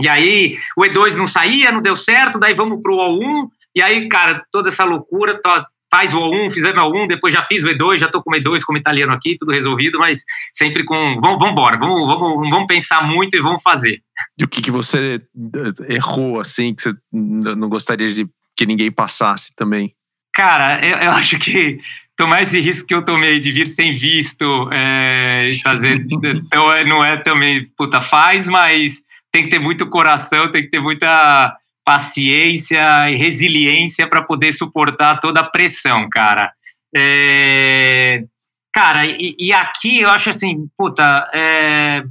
[0.00, 3.80] E aí o E2 não saía, não deu certo, daí vamos para o O1, e
[3.80, 5.40] aí, cara, toda essa loucura,
[5.90, 8.34] faz o O1, fizemos o O1, depois já fiz o E2, já estou com o
[8.34, 10.22] E2 como italiano aqui, tudo resolvido, mas
[10.52, 14.00] sempre com, vamos, vamos embora, vamos, vamos, vamos pensar muito e vamos fazer.
[14.38, 15.20] E o que, que você
[15.88, 19.94] errou, assim, que você não gostaria de que ninguém passasse também?
[20.34, 21.78] Cara, eu, eu acho que
[22.16, 26.84] tomar esse risco que eu tomei de vir sem visto é, e fazer, então é,
[26.84, 31.56] não é também, puta, faz, mas tem que ter muito coração, tem que ter muita
[31.88, 36.52] paciência e resiliência para poder suportar toda a pressão, cara.
[36.94, 38.24] É,
[38.70, 42.04] cara, e, e, aqui eu acho assim, puta, é,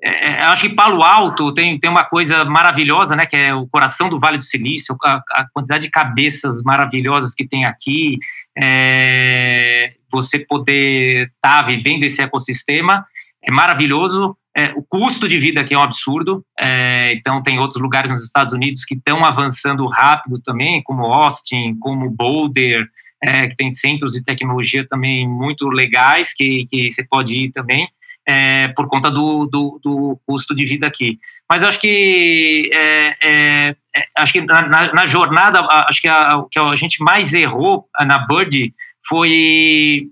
[0.00, 3.66] é, eu acho que Palo Alto tem, tem uma coisa maravilhosa, né, que é o
[3.66, 8.18] coração do Vale do Silício, a, a quantidade de cabeças maravilhosas que tem aqui,
[8.56, 13.04] é, você poder estar tá vivendo esse ecossistema
[13.42, 17.80] é maravilhoso, é, o custo de vida aqui é um absurdo, é, então tem outros
[17.80, 22.86] lugares nos Estados Unidos que estão avançando rápido também, como Austin, como Boulder,
[23.22, 27.86] é, que tem centros de tecnologia também muito legais que, que você pode ir também.
[28.28, 31.16] É, por conta do, do, do, custo de vida aqui.
[31.48, 36.48] Mas acho que é, é, é, acho que na, na, jornada acho que a, o
[36.48, 38.74] que a gente mais errou na Bird
[39.06, 40.08] foi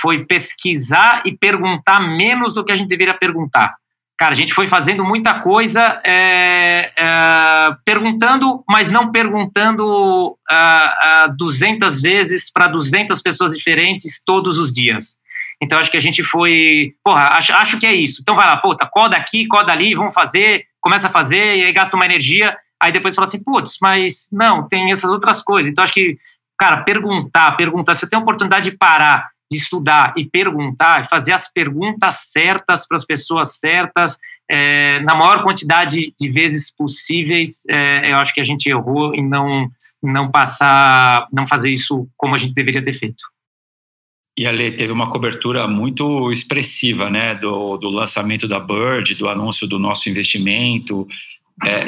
[0.00, 3.74] foi pesquisar e perguntar menos do que a gente deveria perguntar.
[4.18, 12.02] Cara, a gente foi fazendo muita coisa, é, é, perguntando, mas não perguntando uh, 200
[12.02, 15.20] vezes para 200 pessoas diferentes todos os dias.
[15.62, 18.20] Então, acho que a gente foi, porra, acho, acho que é isso.
[18.20, 21.72] Então, vai lá, puta, coda aqui, coda ali, vamos fazer, começa a fazer, e aí
[21.72, 25.70] gasta uma energia, aí depois fala assim, putz, mas não, tem essas outras coisas.
[25.70, 26.18] Então, acho que,
[26.58, 31.50] cara, perguntar, perguntar, você tem a oportunidade de parar de estudar e perguntar, fazer as
[31.50, 34.18] perguntas certas para as pessoas certas,
[34.50, 39.26] é, na maior quantidade de vezes possíveis, é, eu acho que a gente errou em
[39.26, 39.70] não,
[40.02, 43.22] não passar, não fazer isso como a gente deveria ter feito.
[44.36, 49.66] E ali teve uma cobertura muito expressiva, né, do, do lançamento da Bird, do anúncio
[49.66, 51.08] do nosso investimento.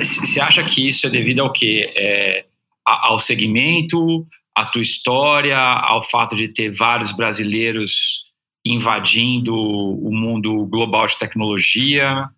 [0.02, 1.84] Você é, acha que isso é devido ao quê?
[1.94, 2.44] É,
[2.84, 8.30] ao segmento, a tua história, ao fato de ter vários brasileiros
[8.64, 12.28] invadindo o mundo global de tecnologia?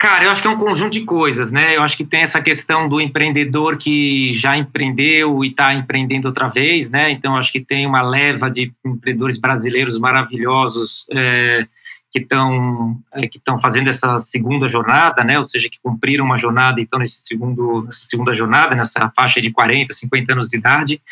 [0.00, 1.76] Cara, eu acho que é um conjunto de coisas, né?
[1.76, 6.48] Eu acho que tem essa questão do empreendedor que já empreendeu e está empreendendo outra
[6.48, 7.10] vez, né?
[7.10, 11.66] Então, acho que tem uma leva de empreendedores brasileiros maravilhosos é,
[12.10, 15.36] que estão é, que estão fazendo essa segunda jornada, né?
[15.36, 19.40] Ou seja, que cumpriram uma jornada e estão nesse segundo nessa segunda jornada, nessa faixa
[19.40, 21.02] de 40, 50 anos de idade.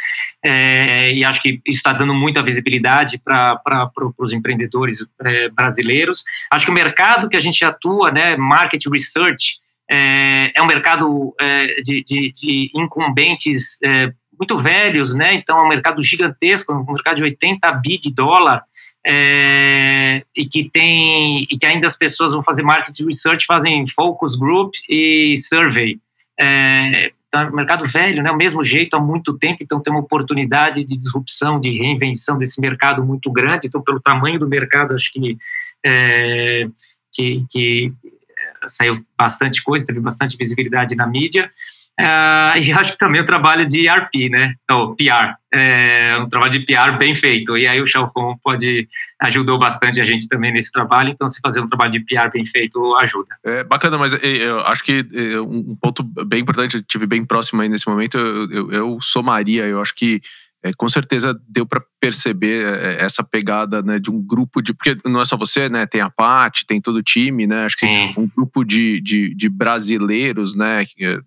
[0.42, 3.60] É, e acho que está dando muita visibilidade para
[4.18, 6.24] os empreendedores é, brasileiros.
[6.50, 11.34] Acho que o mercado que a gente atua, né, market research, é, um mercado
[11.84, 13.78] de, de, de, incumbentes
[14.38, 15.34] muito velhos, né?
[15.34, 18.62] Então é um mercado gigantesco, um mercado de 80 bi de dólar
[19.06, 24.34] é, e que tem e que ainda as pessoas vão fazer market research, fazem focus
[24.34, 25.98] group e survey.
[26.38, 30.84] É, então, mercado velho, né, o mesmo jeito há muito tempo, então tem uma oportunidade
[30.84, 33.68] de disrupção, de reinvenção desse mercado muito grande.
[33.68, 35.36] Então, pelo tamanho do mercado, acho que
[35.84, 36.68] é,
[37.12, 37.92] que, que
[38.66, 41.50] saiu bastante coisa, teve bastante visibilidade na mídia.
[41.98, 44.54] Uh, e acho que também o trabalho de RP, né?
[44.70, 47.56] Ou PR, é um trabalho de PR bem feito.
[47.56, 48.86] E aí o Chalfon pode
[49.22, 51.08] ajudou bastante a gente também nesse trabalho.
[51.08, 53.34] Então, se fazer um trabalho de PR bem feito ajuda.
[53.42, 55.06] É bacana, mas eu acho que
[55.40, 58.18] um ponto bem importante, eu tive bem próximo aí nesse momento.
[58.18, 59.64] Eu, eu, eu somaria.
[59.64, 60.20] Eu acho que
[60.66, 64.74] é, com certeza deu para perceber é, essa pegada né, de um grupo de.
[64.74, 65.86] Porque não é só você, né?
[65.86, 67.66] Tem a Paty, tem todo o time, né?
[67.66, 68.12] Acho Sim.
[68.12, 70.84] que um grupo de, de, de brasileiros, né?
[71.00, 71.18] É,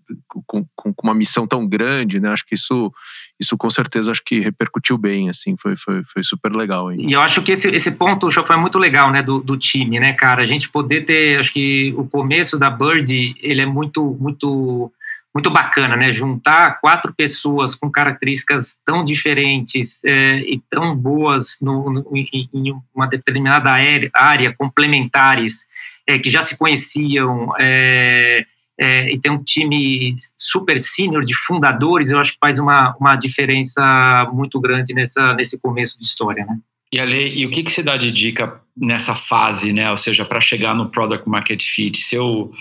[0.45, 2.29] com, com, uma missão tão grande, né?
[2.29, 2.91] Acho que isso,
[3.39, 6.91] isso com certeza acho que repercutiu bem, assim, foi, foi, foi super legal.
[6.91, 7.07] Hein?
[7.09, 9.21] E eu acho que esse, esse ponto foi muito legal, né?
[9.21, 10.41] Do, do time, né, cara?
[10.41, 14.91] A gente poder ter, acho que o começo da Bird, ele é muito, muito
[15.33, 16.11] muito bacana, né?
[16.11, 22.75] Juntar quatro pessoas com características tão diferentes é, e tão boas no, no, em, em,
[22.93, 23.71] uma determinada
[24.13, 25.65] área, complementares,
[26.07, 28.43] é, que já se conheciam, é,
[28.79, 33.15] é, e tem um time super sênior de fundadores, eu acho que faz uma, uma
[33.15, 36.57] diferença muito grande nessa, nesse começo de história, né?
[36.91, 39.91] E, Ale, e o que, que você dá de dica nessa fase, né?
[39.91, 41.99] Ou seja, para chegar no Product Market Fit?
[41.99, 42.51] Se eu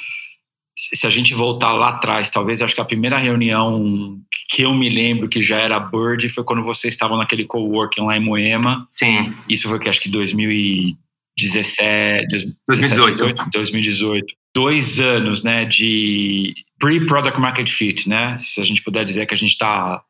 [0.78, 4.16] se a gente voltar lá atrás, talvez acho que a primeira reunião
[4.48, 8.16] que eu me lembro que já era Bird foi quando vocês estavam naquele coworking lá
[8.16, 8.86] em Moema.
[8.88, 9.34] Sim.
[9.48, 13.50] Isso foi que acho que 2017, 2018.
[13.52, 14.34] 2018.
[14.54, 18.38] Dois anos, né, de pre-product market fit, né?
[18.38, 20.00] Se a gente puder dizer que a gente está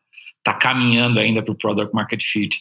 [0.44, 2.54] tá caminhando ainda para o product market fit.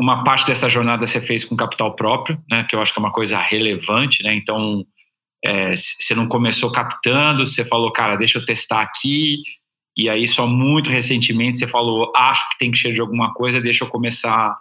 [0.00, 2.64] Uma parte dessa jornada você fez com capital próprio, né?
[2.64, 4.34] Que eu acho que é uma coisa relevante, né?
[4.34, 4.84] Então
[5.44, 9.42] é, você não começou captando, você falou, cara, deixa eu testar aqui,
[9.96, 13.60] e aí só muito recentemente você falou, acho que tem que chegar de alguma coisa,
[13.60, 14.56] deixa eu começar a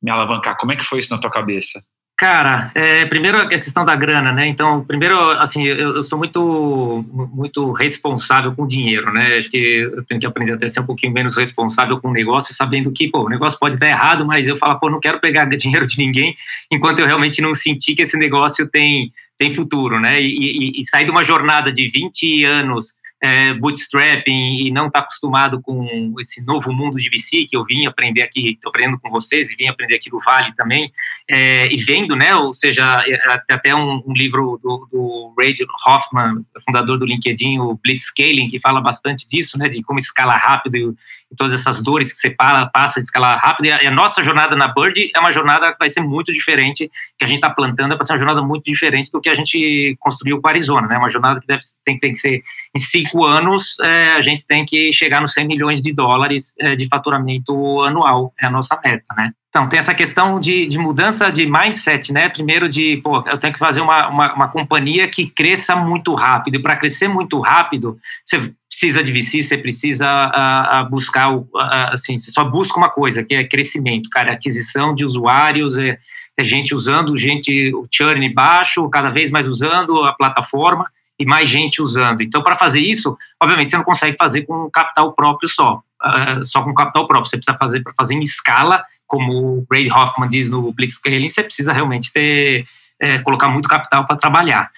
[0.00, 0.56] me alavancar.
[0.56, 1.80] Como é que foi isso na tua cabeça?
[2.18, 4.48] Cara, é, primeiro a questão da grana, né?
[4.48, 9.36] Então, primeiro, assim, eu, eu, sou muito, muito responsável com dinheiro, né?
[9.36, 12.12] Acho que eu tenho que aprender até a ser um pouquinho menos responsável com o
[12.12, 15.20] negócio, sabendo que, pô, o negócio pode dar errado, mas eu falo, pô, não quero
[15.20, 16.34] pegar dinheiro de ninguém
[16.72, 20.20] enquanto eu realmente não sentir que esse negócio tem, tem futuro, né?
[20.20, 25.00] E, e, e sair de uma jornada de 20 anos é, bootstrapping e não está
[25.00, 29.10] acostumado com esse novo mundo de VC que eu vim aprender aqui, estou aprendendo com
[29.10, 30.92] vocês e vim aprender aqui no Vale também,
[31.28, 35.54] é, e vendo, né, ou seja, é, até um, um livro do, do Ray
[35.86, 40.76] Hoffman, fundador do LinkedIn, o Blitzscaling, que fala bastante disso, né, de como escalar rápido
[40.76, 40.84] e,
[41.32, 43.90] e todas essas dores que você para, passa de escalar rápido, e a, e a,
[43.90, 47.38] nossa jornada na Bird é uma jornada que vai ser muito diferente, que a gente
[47.38, 50.46] está plantando, é para ser uma jornada muito diferente do que a gente construiu com
[50.46, 52.40] a Arizona, né, uma jornada que deve, tem, tem que ser
[52.74, 56.54] em si cinco anos, é, a gente tem que chegar nos 100 milhões de dólares
[56.60, 59.32] é, de faturamento anual, é a nossa meta, né?
[59.48, 62.28] Então, tem essa questão de, de, mudança de mindset, né?
[62.28, 66.56] Primeiro de, pô, eu tenho que fazer uma, uma, uma companhia que cresça muito rápido.
[66.56, 71.94] E para crescer muito rápido, você precisa de VC, você precisa a, a buscar, a,
[71.94, 75.96] assim, você só busca uma coisa, que é crescimento, cara, aquisição de usuários, é,
[76.36, 80.84] é gente usando, gente, o churn baixo, cada vez mais usando a plataforma
[81.18, 82.22] e mais gente usando.
[82.22, 86.62] Então, para fazer isso, obviamente, você não consegue fazer com capital próprio só, uh, só
[86.62, 87.28] com capital próprio.
[87.28, 91.42] Você precisa fazer para fazer em escala, como o Ray Hoffman diz no Blitzscaling, você
[91.42, 92.64] precisa realmente ter
[93.00, 94.70] é, colocar muito capital para trabalhar.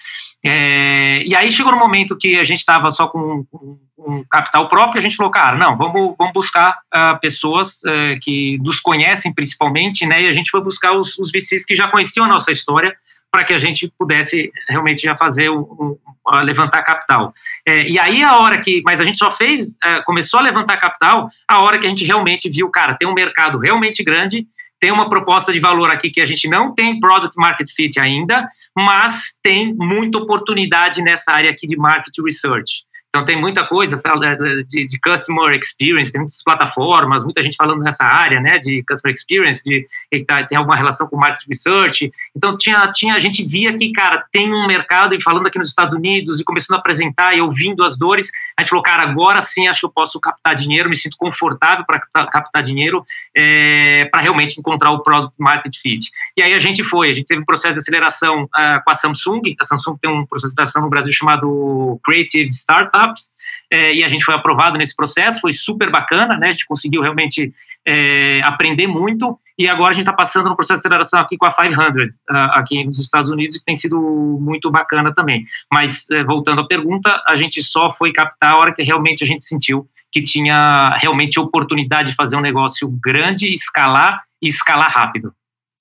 [0.43, 4.67] É, e aí chegou no momento que a gente estava só com, com, com, capital
[4.67, 9.31] próprio, a gente falou, cara, não, vamos, vamos buscar uh, pessoas uh, que nos conhecem
[9.31, 10.23] principalmente, né?
[10.23, 12.95] E a gente foi buscar os, os VCs que já conheciam a nossa história
[13.31, 15.97] para que a gente pudesse realmente já fazer um, um,
[16.43, 17.33] levantar capital.
[17.65, 20.77] É, e aí a hora que, mas a gente só fez, é, começou a levantar
[20.77, 24.45] capital a hora que a gente realmente viu, cara, tem um mercado realmente grande,
[24.79, 28.45] tem uma proposta de valor aqui que a gente não tem product market fit ainda,
[28.75, 32.83] mas tem muita oportunidade nessa área aqui de market research.
[33.11, 34.01] Então tem muita coisa
[34.69, 39.13] de, de, customer experience, tem muitas plataformas, muita gente falando nessa área, né, de customer
[39.13, 39.85] experience, de
[40.25, 42.09] tá, tem alguma relação com market research.
[42.33, 45.67] Então tinha, tinha a gente via que cara tem um mercado e falando aqui nos
[45.67, 49.41] Estados Unidos e começando a apresentar e ouvindo as dores, a gente falou cara agora
[49.41, 53.03] sim acho que eu posso captar dinheiro, me sinto confortável para captar, captar, dinheiro
[53.35, 56.09] é, para realmente encontrar o product market fit.
[56.37, 58.95] E aí a gente foi, a gente teve um processo de aceleração uh, com a
[58.95, 59.41] Samsung.
[59.59, 63.31] A Samsung tem um processo de aceleração no Brasil chamado Creative Startup startups,
[63.69, 66.49] é, e a gente foi aprovado nesse processo, foi super bacana, né?
[66.49, 67.51] A gente conseguiu realmente
[67.85, 71.45] é, aprender muito, e agora a gente está passando no processo de aceleração aqui com
[71.45, 73.97] a 500, aqui nos Estados Unidos, que tem sido
[74.41, 75.43] muito bacana também.
[75.71, 79.27] Mas, é, voltando à pergunta, a gente só foi captar a hora que realmente a
[79.27, 85.33] gente sentiu que tinha realmente oportunidade de fazer um negócio grande, escalar e escalar rápido.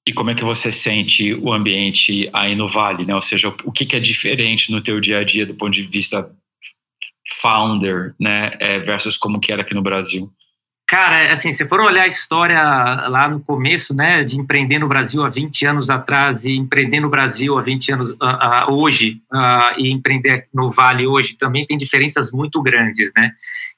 [0.06, 3.14] E como é que você sente o ambiente aí no Vale, né?
[3.14, 6.28] Ou seja, o que, é diferente no teu dia a dia do ponto de vista
[7.40, 10.30] founder, né, é, versus como que era aqui no Brasil?
[10.90, 12.60] Cara, assim, se for olhar a história
[13.06, 17.08] lá no começo, né, de empreender no Brasil há 20 anos atrás e empreender no
[17.08, 21.76] Brasil há 20 anos uh, uh, hoje uh, e empreender no Vale hoje também tem
[21.76, 23.30] diferenças muito grandes, né?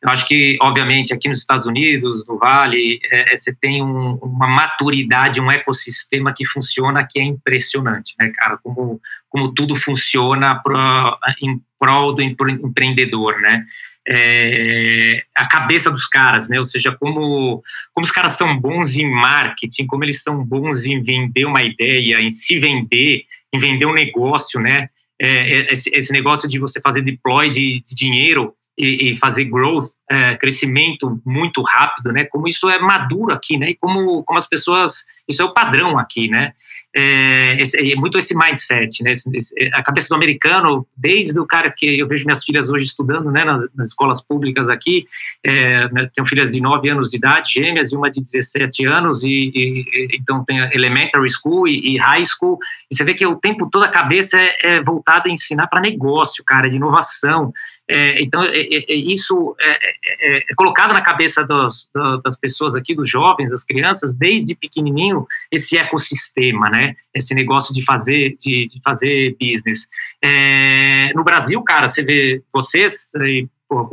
[0.03, 4.15] Eu acho que, obviamente, aqui nos Estados Unidos, no Vale, é, é, você tem um,
[4.15, 8.59] uma maturidade, um ecossistema que funciona que é impressionante, né, cara?
[8.62, 8.99] Como,
[9.33, 10.77] como tudo funciona pro,
[11.40, 13.64] em prol do empreendedor, né?
[14.07, 16.59] É, a cabeça dos caras, né?
[16.59, 17.62] Ou seja, como,
[17.95, 22.21] como os caras são bons em marketing, como eles são bons em vender uma ideia,
[22.21, 24.88] em se vender, em vender um negócio, né?
[25.18, 29.45] É, é esse, esse, negócio de você fazer deploy de, de dinheiro e, e, fazer
[29.45, 32.25] growth, é, crescimento muito rápido, né?
[32.25, 33.71] Como isso é maduro aqui, né?
[33.71, 36.52] E como, como as pessoas isso é o padrão aqui, né?
[36.94, 39.12] É, esse, é muito esse mindset, né?
[39.12, 42.85] Esse, esse, a cabeça do americano, desde o cara que eu vejo minhas filhas hoje
[42.85, 45.04] estudando, né, nas, nas escolas públicas aqui,
[45.44, 49.23] é, né, tenho filhas de 9 anos de idade, gêmeas, e uma de 17 anos,
[49.23, 52.58] e, e então tem elementary school e, e, high school,
[52.90, 55.81] e você vê que o tempo todo a cabeça é, é voltada a ensinar para
[55.81, 57.52] negócio, cara, de inovação,
[57.88, 61.90] É, então, é, é, é isso é, é, colocado na cabeça dos,
[62.25, 65.12] das pessoas aqui, dos jovens, das crianças, desde pequenininho,
[65.50, 66.94] esse ecossistema, né?
[67.15, 69.87] Esse negócio de fazer, de, de fazer business.
[71.15, 73.10] no Brasil, cara, você vê vocês
[73.69, 73.87] com,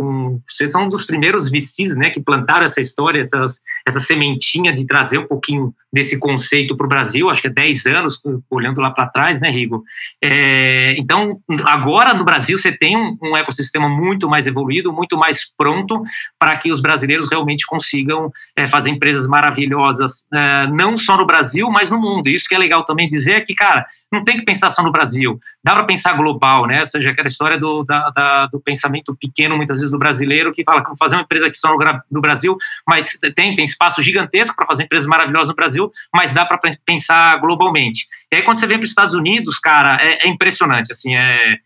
[0.47, 4.85] vocês são um dos primeiros VCs, né, que plantaram essa história, essas, essa sementinha de
[4.85, 8.91] trazer um pouquinho desse conceito para o Brasil, acho que é 10 anos, olhando lá
[8.91, 9.83] para trás, né, Rigo?
[10.23, 15.51] É, então, agora no Brasil você tem um, um, ecossistema muito mais evoluído, muito mais
[15.57, 16.01] pronto
[16.37, 21.69] para que os brasileiros realmente consigam é, fazer empresas maravilhosas, é, não só no Brasil,
[21.71, 22.27] mas no mundo.
[22.27, 24.91] Isso que é legal também dizer é que, cara, não tem que pensar só no
[24.91, 26.79] Brasil, dá para pensar global, né?
[26.79, 30.63] Ou seja, aquela história do, da, da, do pensamento pequeno, muitas vezes do brasileiro que
[30.63, 31.75] fala que vou fazer uma empresa aqui só
[32.09, 32.57] no, Brasil,
[32.87, 37.37] mas tem, tem espaço gigantesco para fazer empresas maravilhosas no Brasil, mas dá para pensar
[37.37, 38.07] globalmente.
[38.31, 41.57] E aí quando você vem para os Estados Unidos, cara, é, é impressionante, assim, é,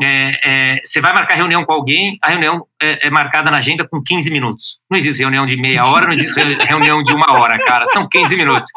[0.00, 3.86] é, é, você vai marcar reunião com alguém, a reunião é, é, marcada na agenda
[3.86, 4.78] com 15 minutos.
[4.88, 7.84] Não existe reunião de meia hora, não existe reunião de uma hora, cara.
[7.86, 8.68] São 15 minutos.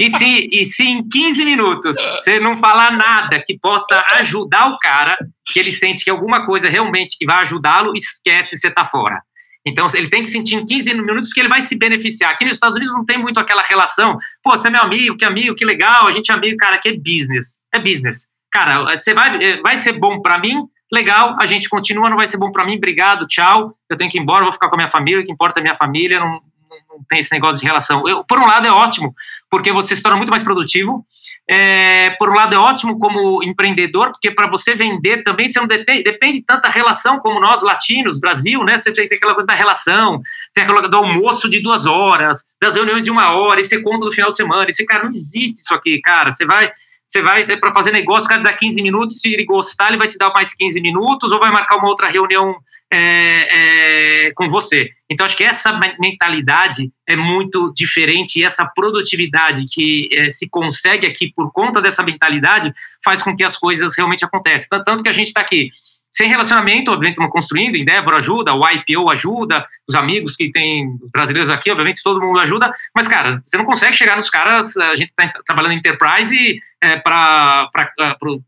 [0.00, 4.78] E se, e se em 15 minutos você não falar nada que possa ajudar o
[4.78, 5.18] cara,
[5.52, 9.20] que ele sente que alguma coisa realmente que vai ajudá-lo, esquece você tá fora.
[9.66, 12.30] Então, ele tem que sentir em 15 minutos que ele vai se beneficiar.
[12.30, 15.24] Aqui nos Estados Unidos não tem muito aquela relação, pô, você é meu amigo, que
[15.24, 17.60] amigo, que legal, a gente é amigo, cara, que é business.
[17.70, 18.30] É business.
[18.50, 22.26] Cara, você vai, eh, vai ser bom para mim, legal, a gente continua, não vai
[22.26, 24.78] ser bom para mim, obrigado, tchau, eu tenho que ir embora, vou ficar com a
[24.78, 26.40] minha família, o que importa é a minha família, não,
[26.88, 28.06] não tem esse negócio de relação.
[28.06, 29.14] Eu, por um lado é ótimo,
[29.50, 31.04] porque você se torna muito mais produtivo,
[31.52, 35.66] é, por um lado é ótimo como empreendedor, porque para você vender também você não
[35.66, 38.76] depende, depende tanto da relação como nós latinos, Brasil, né?
[38.76, 40.20] Você tem, tem, aquela coisa da relação,
[40.54, 44.04] tem aquela do almoço de duas horas, das reuniões de uma hora, e você conta
[44.04, 46.30] do final de semana, e você, cara, não existe isso aqui, cara.
[46.30, 46.70] Você vai,
[47.04, 49.98] você vai é para fazer negócio, o cara dá 15 minutos, se ele gostar, ele
[49.98, 52.54] vai te dar mais 15 minutos, ou vai marcar uma outra reunião
[52.92, 54.90] é, é, com você.
[55.08, 61.06] Então, acho que essa mentalidade é muito diferente e essa produtividade que é, se consegue
[61.06, 62.72] aqui por conta dessa mentalidade
[63.04, 64.82] faz com que as coisas realmente aconteçam.
[64.84, 65.70] Tanto que a gente está aqui
[66.10, 71.48] sem relacionamento, obviamente, estamos construindo, Endeavor ajuda, o IPO ajuda, os amigos que tem brasileiros
[71.48, 75.10] aqui, obviamente, todo mundo ajuda, mas, cara, você não consegue chegar nos caras, a gente
[75.10, 77.70] está trabalhando em Enterprise é, para.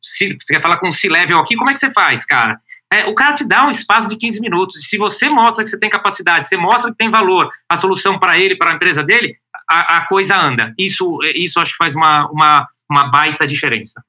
[0.03, 2.59] Você quer falar com o C-Level aqui, como é que você faz, cara?
[2.93, 5.71] É, o cara te dá um espaço de 15 minutos, e se você mostra que
[5.71, 9.03] você tem capacidade, você mostra que tem valor, a solução para ele, para a empresa
[9.03, 9.35] dele,
[9.67, 10.75] a, a, coisa anda.
[10.77, 14.05] Isso, isso acho que faz uma, uma, uma baita diferença.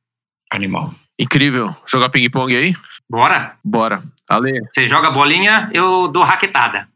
[0.52, 0.94] Animal.
[1.18, 1.74] Incrível.
[1.88, 2.76] Jogar ping-pong aí?
[3.10, 3.56] Bora?
[3.64, 4.04] Bora.
[4.30, 4.60] Ale.
[4.70, 6.90] Você joga bolinha, eu dou raquetada.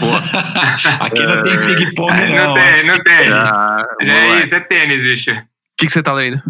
[0.00, 0.24] Boa.
[1.04, 2.46] Aqui não tem ping-pong, não.
[2.46, 3.32] Não tem, não tem.
[3.32, 5.32] Ah, é isso, é tênis, bicho.
[5.32, 5.44] O
[5.76, 6.42] que, que você tá lendo?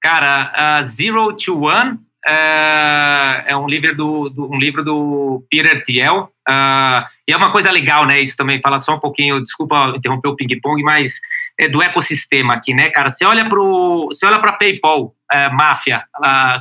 [0.00, 6.30] Cara, uh, Zero to One é um livro do, do, um livro do Peter Thiel.
[6.48, 8.20] Uh, e é uma coisa legal, né?
[8.20, 11.18] Isso também, fala só um pouquinho, desculpa interromper o ping-pong, mas
[11.58, 13.08] é do ecossistema aqui, né, cara?
[13.10, 16.04] Você olha para você olha para PayPal, é, máfia,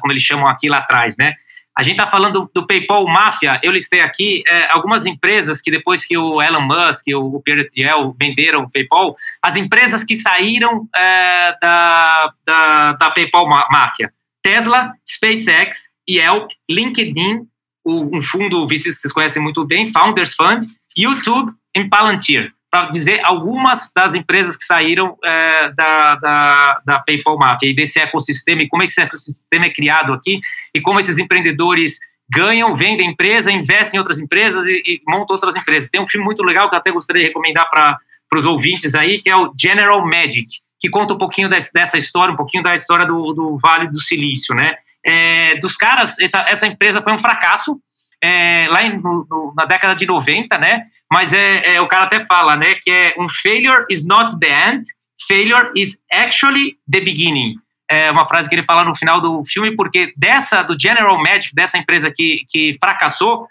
[0.01, 1.33] como eles chamam aqui lá atrás, né?
[1.75, 3.59] A gente está falando do, PayPal máfia.
[3.63, 7.67] Eu listei aqui é, algumas empresas que depois que o Elon Musk e o Peter
[7.67, 14.13] Thiel venderam o PayPal, as empresas que saíram é, da, da, da PayPal máfia:
[14.43, 17.47] Tesla, SpaceX, Yelp, LinkedIn,
[17.85, 20.63] um fundo vocês conhecem muito bem, Founders Fund,
[20.95, 27.37] YouTube e Palantir para dizer algumas das empresas que saíram é, da, da, da, PayPal
[27.37, 30.39] Mafia e desse ecossistema e como esse ecossistema é criado aqui
[30.73, 31.99] e como esses empreendedores
[32.33, 35.91] ganham, vendem empresa, investem em outras empresas e, e montam outras empresas.
[35.91, 37.99] Tem um filme muito legal que eu até gostaria de recomendar para
[38.39, 40.47] os ouvintes aí, que é o General Magic,
[40.83, 44.53] que conta um pouquinho dessa história, um pouquinho da história do, do Vale do Silício,
[44.53, 44.75] né?
[45.05, 47.79] É, dos caras, essa, essa empresa foi um fracasso,
[48.21, 50.83] é, lá em, no, na década de 90, né?
[51.09, 52.75] Mas é, é, o cara até fala, né?
[52.83, 54.83] Que é um failure is not the end,
[55.25, 57.55] failure is actually the beginning.
[57.89, 61.55] É uma frase que ele fala no final do filme, porque dessa, do General Magic,
[61.55, 63.47] dessa empresa que, que fracassou,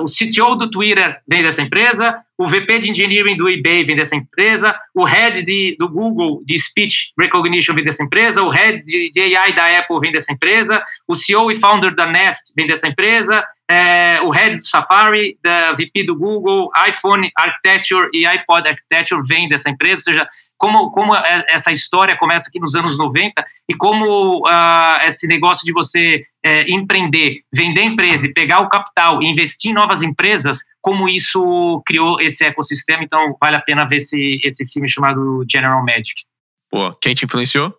[0.00, 4.14] o CTO do Twitter vem dessa empresa, o VP de Engineering do eBay vem dessa
[4.14, 9.10] empresa, o Head de, do Google de Speech Recognition vem dessa empresa, o Head de,
[9.10, 12.86] de AI da Apple vem dessa empresa, o CEO e Founder da Nest vem dessa
[12.86, 19.20] empresa, é, o head do Safari, da VP do Google, iPhone Architecture e iPod Architecture
[19.26, 23.44] vem dessa empresa, ou seja, como, como é, essa história começa aqui nos anos 90
[23.68, 29.20] e como uh, esse negócio de você é, empreender, vender empresa e pegar o capital
[29.20, 33.96] e investir em novas empresas, como isso criou esse ecossistema, então vale a pena ver
[33.96, 36.22] esse, esse filme chamado General Magic.
[36.70, 37.74] Pô, quem te influenciou?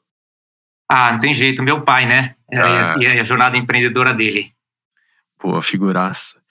[0.89, 2.35] Ah, não tem jeito, meu pai, né?
[2.53, 2.95] Ah.
[2.99, 4.56] E a jornada empreendedora dele.
[5.41, 6.41] Boa, figuraça.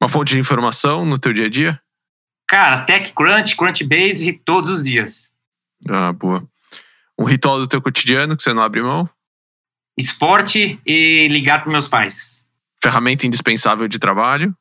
[0.00, 1.80] Uma fonte de informação no teu dia a dia?
[2.46, 5.30] Cara, TechCrunch, Crunchbase todos os dias.
[5.88, 6.46] Ah, boa.
[7.18, 9.08] Um ritual do teu cotidiano que você não abre mão?
[9.96, 12.44] Esporte e ligar para meus pais.
[12.82, 14.54] Ferramenta indispensável de trabalho?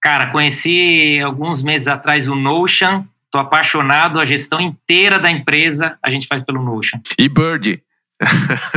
[0.00, 3.04] Cara, conheci alguns meses atrás o Notion.
[3.30, 7.00] Tô apaixonado, a gestão inteira da empresa a gente faz pelo Notion.
[7.18, 7.82] E Bird?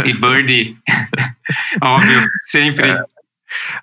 [0.06, 0.78] e Bird.
[1.82, 2.92] Óbvio, sempre.
[2.92, 3.15] É.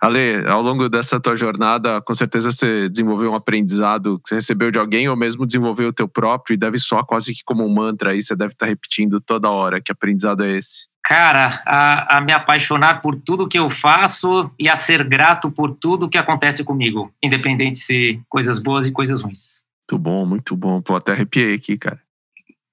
[0.00, 4.70] Ale, ao longo dessa tua jornada, com certeza você desenvolveu um aprendizado que você recebeu
[4.70, 7.72] de alguém ou mesmo desenvolveu o teu próprio e deve soar quase que como um
[7.72, 9.80] mantra aí, você deve estar repetindo toda hora.
[9.80, 10.86] Que aprendizado é esse?
[11.04, 15.74] Cara, a, a me apaixonar por tudo que eu faço e a ser grato por
[15.74, 19.62] tudo que acontece comigo, independente se coisas boas e coisas ruins.
[19.90, 20.80] Muito bom, muito bom.
[20.80, 22.00] Pô, até arrepiei aqui, cara.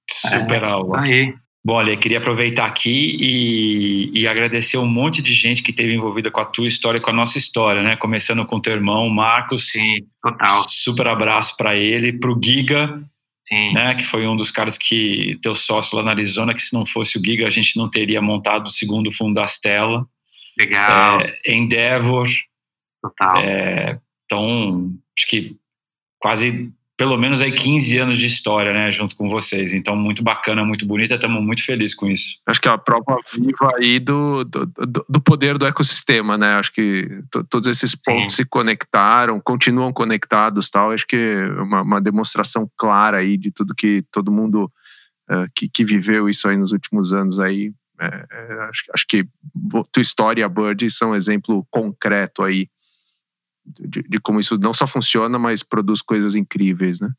[0.10, 0.82] Super é, aula.
[0.84, 1.36] Isso aí.
[1.64, 6.32] Bom, olha, queria aproveitar aqui e, e, agradecer um monte de gente que esteve envolvida
[6.32, 7.98] com a tua história, com a nossa história, né?
[7.98, 9.72] Começando com teu irmão, Marcos.
[9.72, 10.66] Sim, total.
[10.70, 13.04] Super abraço para ele, para o Giga,
[13.50, 13.74] Sim.
[13.74, 16.86] Né, que foi um dos caras que teu sócio lá na Arizona, que se não
[16.86, 20.06] fosse o Giga a gente não teria montado o segundo fundo da Stella.
[20.58, 21.20] Legal.
[21.20, 22.28] É, Endeavor.
[23.02, 23.38] Total.
[23.38, 25.56] É, então, acho que
[26.20, 29.72] quase pelo menos aí 15 anos de história, né, junto com vocês.
[29.72, 32.38] Então, muito bacana, muito bonita, estamos muito felizes com isso.
[32.46, 34.66] Acho que é a prova viva aí do, do,
[35.08, 36.56] do poder do ecossistema, né?
[36.56, 37.08] Acho que
[37.50, 38.44] todos esses pontos Sim.
[38.44, 40.92] se conectaram, continuam conectados tal.
[40.92, 44.70] Acho que é uma, uma demonstração clara aí de tudo que todo mundo
[45.32, 47.72] uh, que, que viveu isso aí nos últimos anos aí.
[47.98, 49.26] É, é, acho, acho que
[49.94, 52.68] tua história e a Bird são um exemplo concreto aí
[53.80, 57.10] de, de, como isso não só funciona, mas produz coisas incríveis, né?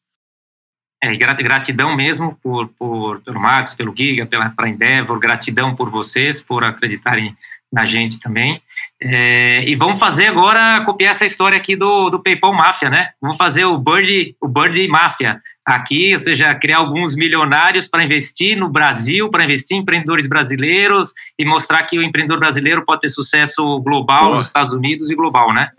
[1.02, 6.42] É, gratidão mesmo por, por, pelo Marcos, pelo Giga, pela pra Endeavor, gratidão por vocês,
[6.42, 7.34] por acreditarem
[7.72, 8.60] na gente também.
[9.00, 13.10] É, e vamos fazer agora, copiar essa história aqui do, do PayPal Máfia, né?
[13.20, 18.56] Vamos fazer o Bird, o Bird Máfia aqui, ou seja, criar alguns milionários para investir
[18.58, 23.08] no Brasil, para investir em empreendedores brasileiros e mostrar que o empreendedor brasileiro pode ter
[23.08, 24.36] sucesso global Boa.
[24.36, 25.70] nos Estados Unidos e global, né?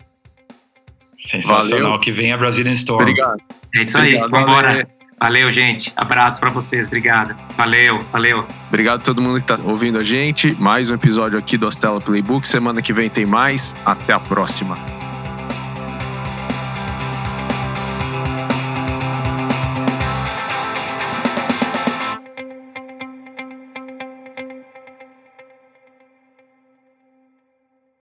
[1.26, 1.84] Sensacional.
[1.84, 2.00] Valeu.
[2.00, 3.02] Que venha a Brazilian Store.
[3.02, 3.40] Obrigado.
[3.74, 4.16] É isso aí.
[4.16, 4.68] Obrigado, Vambora.
[4.68, 4.86] Valeu.
[5.20, 5.92] valeu, gente.
[5.96, 6.86] Abraço para vocês.
[6.86, 7.34] Obrigado.
[7.56, 8.46] Valeu, valeu.
[8.68, 10.54] Obrigado a todo mundo que está ouvindo a gente.
[10.60, 12.46] Mais um episódio aqui do Astela Playbook.
[12.46, 13.76] Semana que vem tem mais.
[13.84, 15.01] Até a próxima.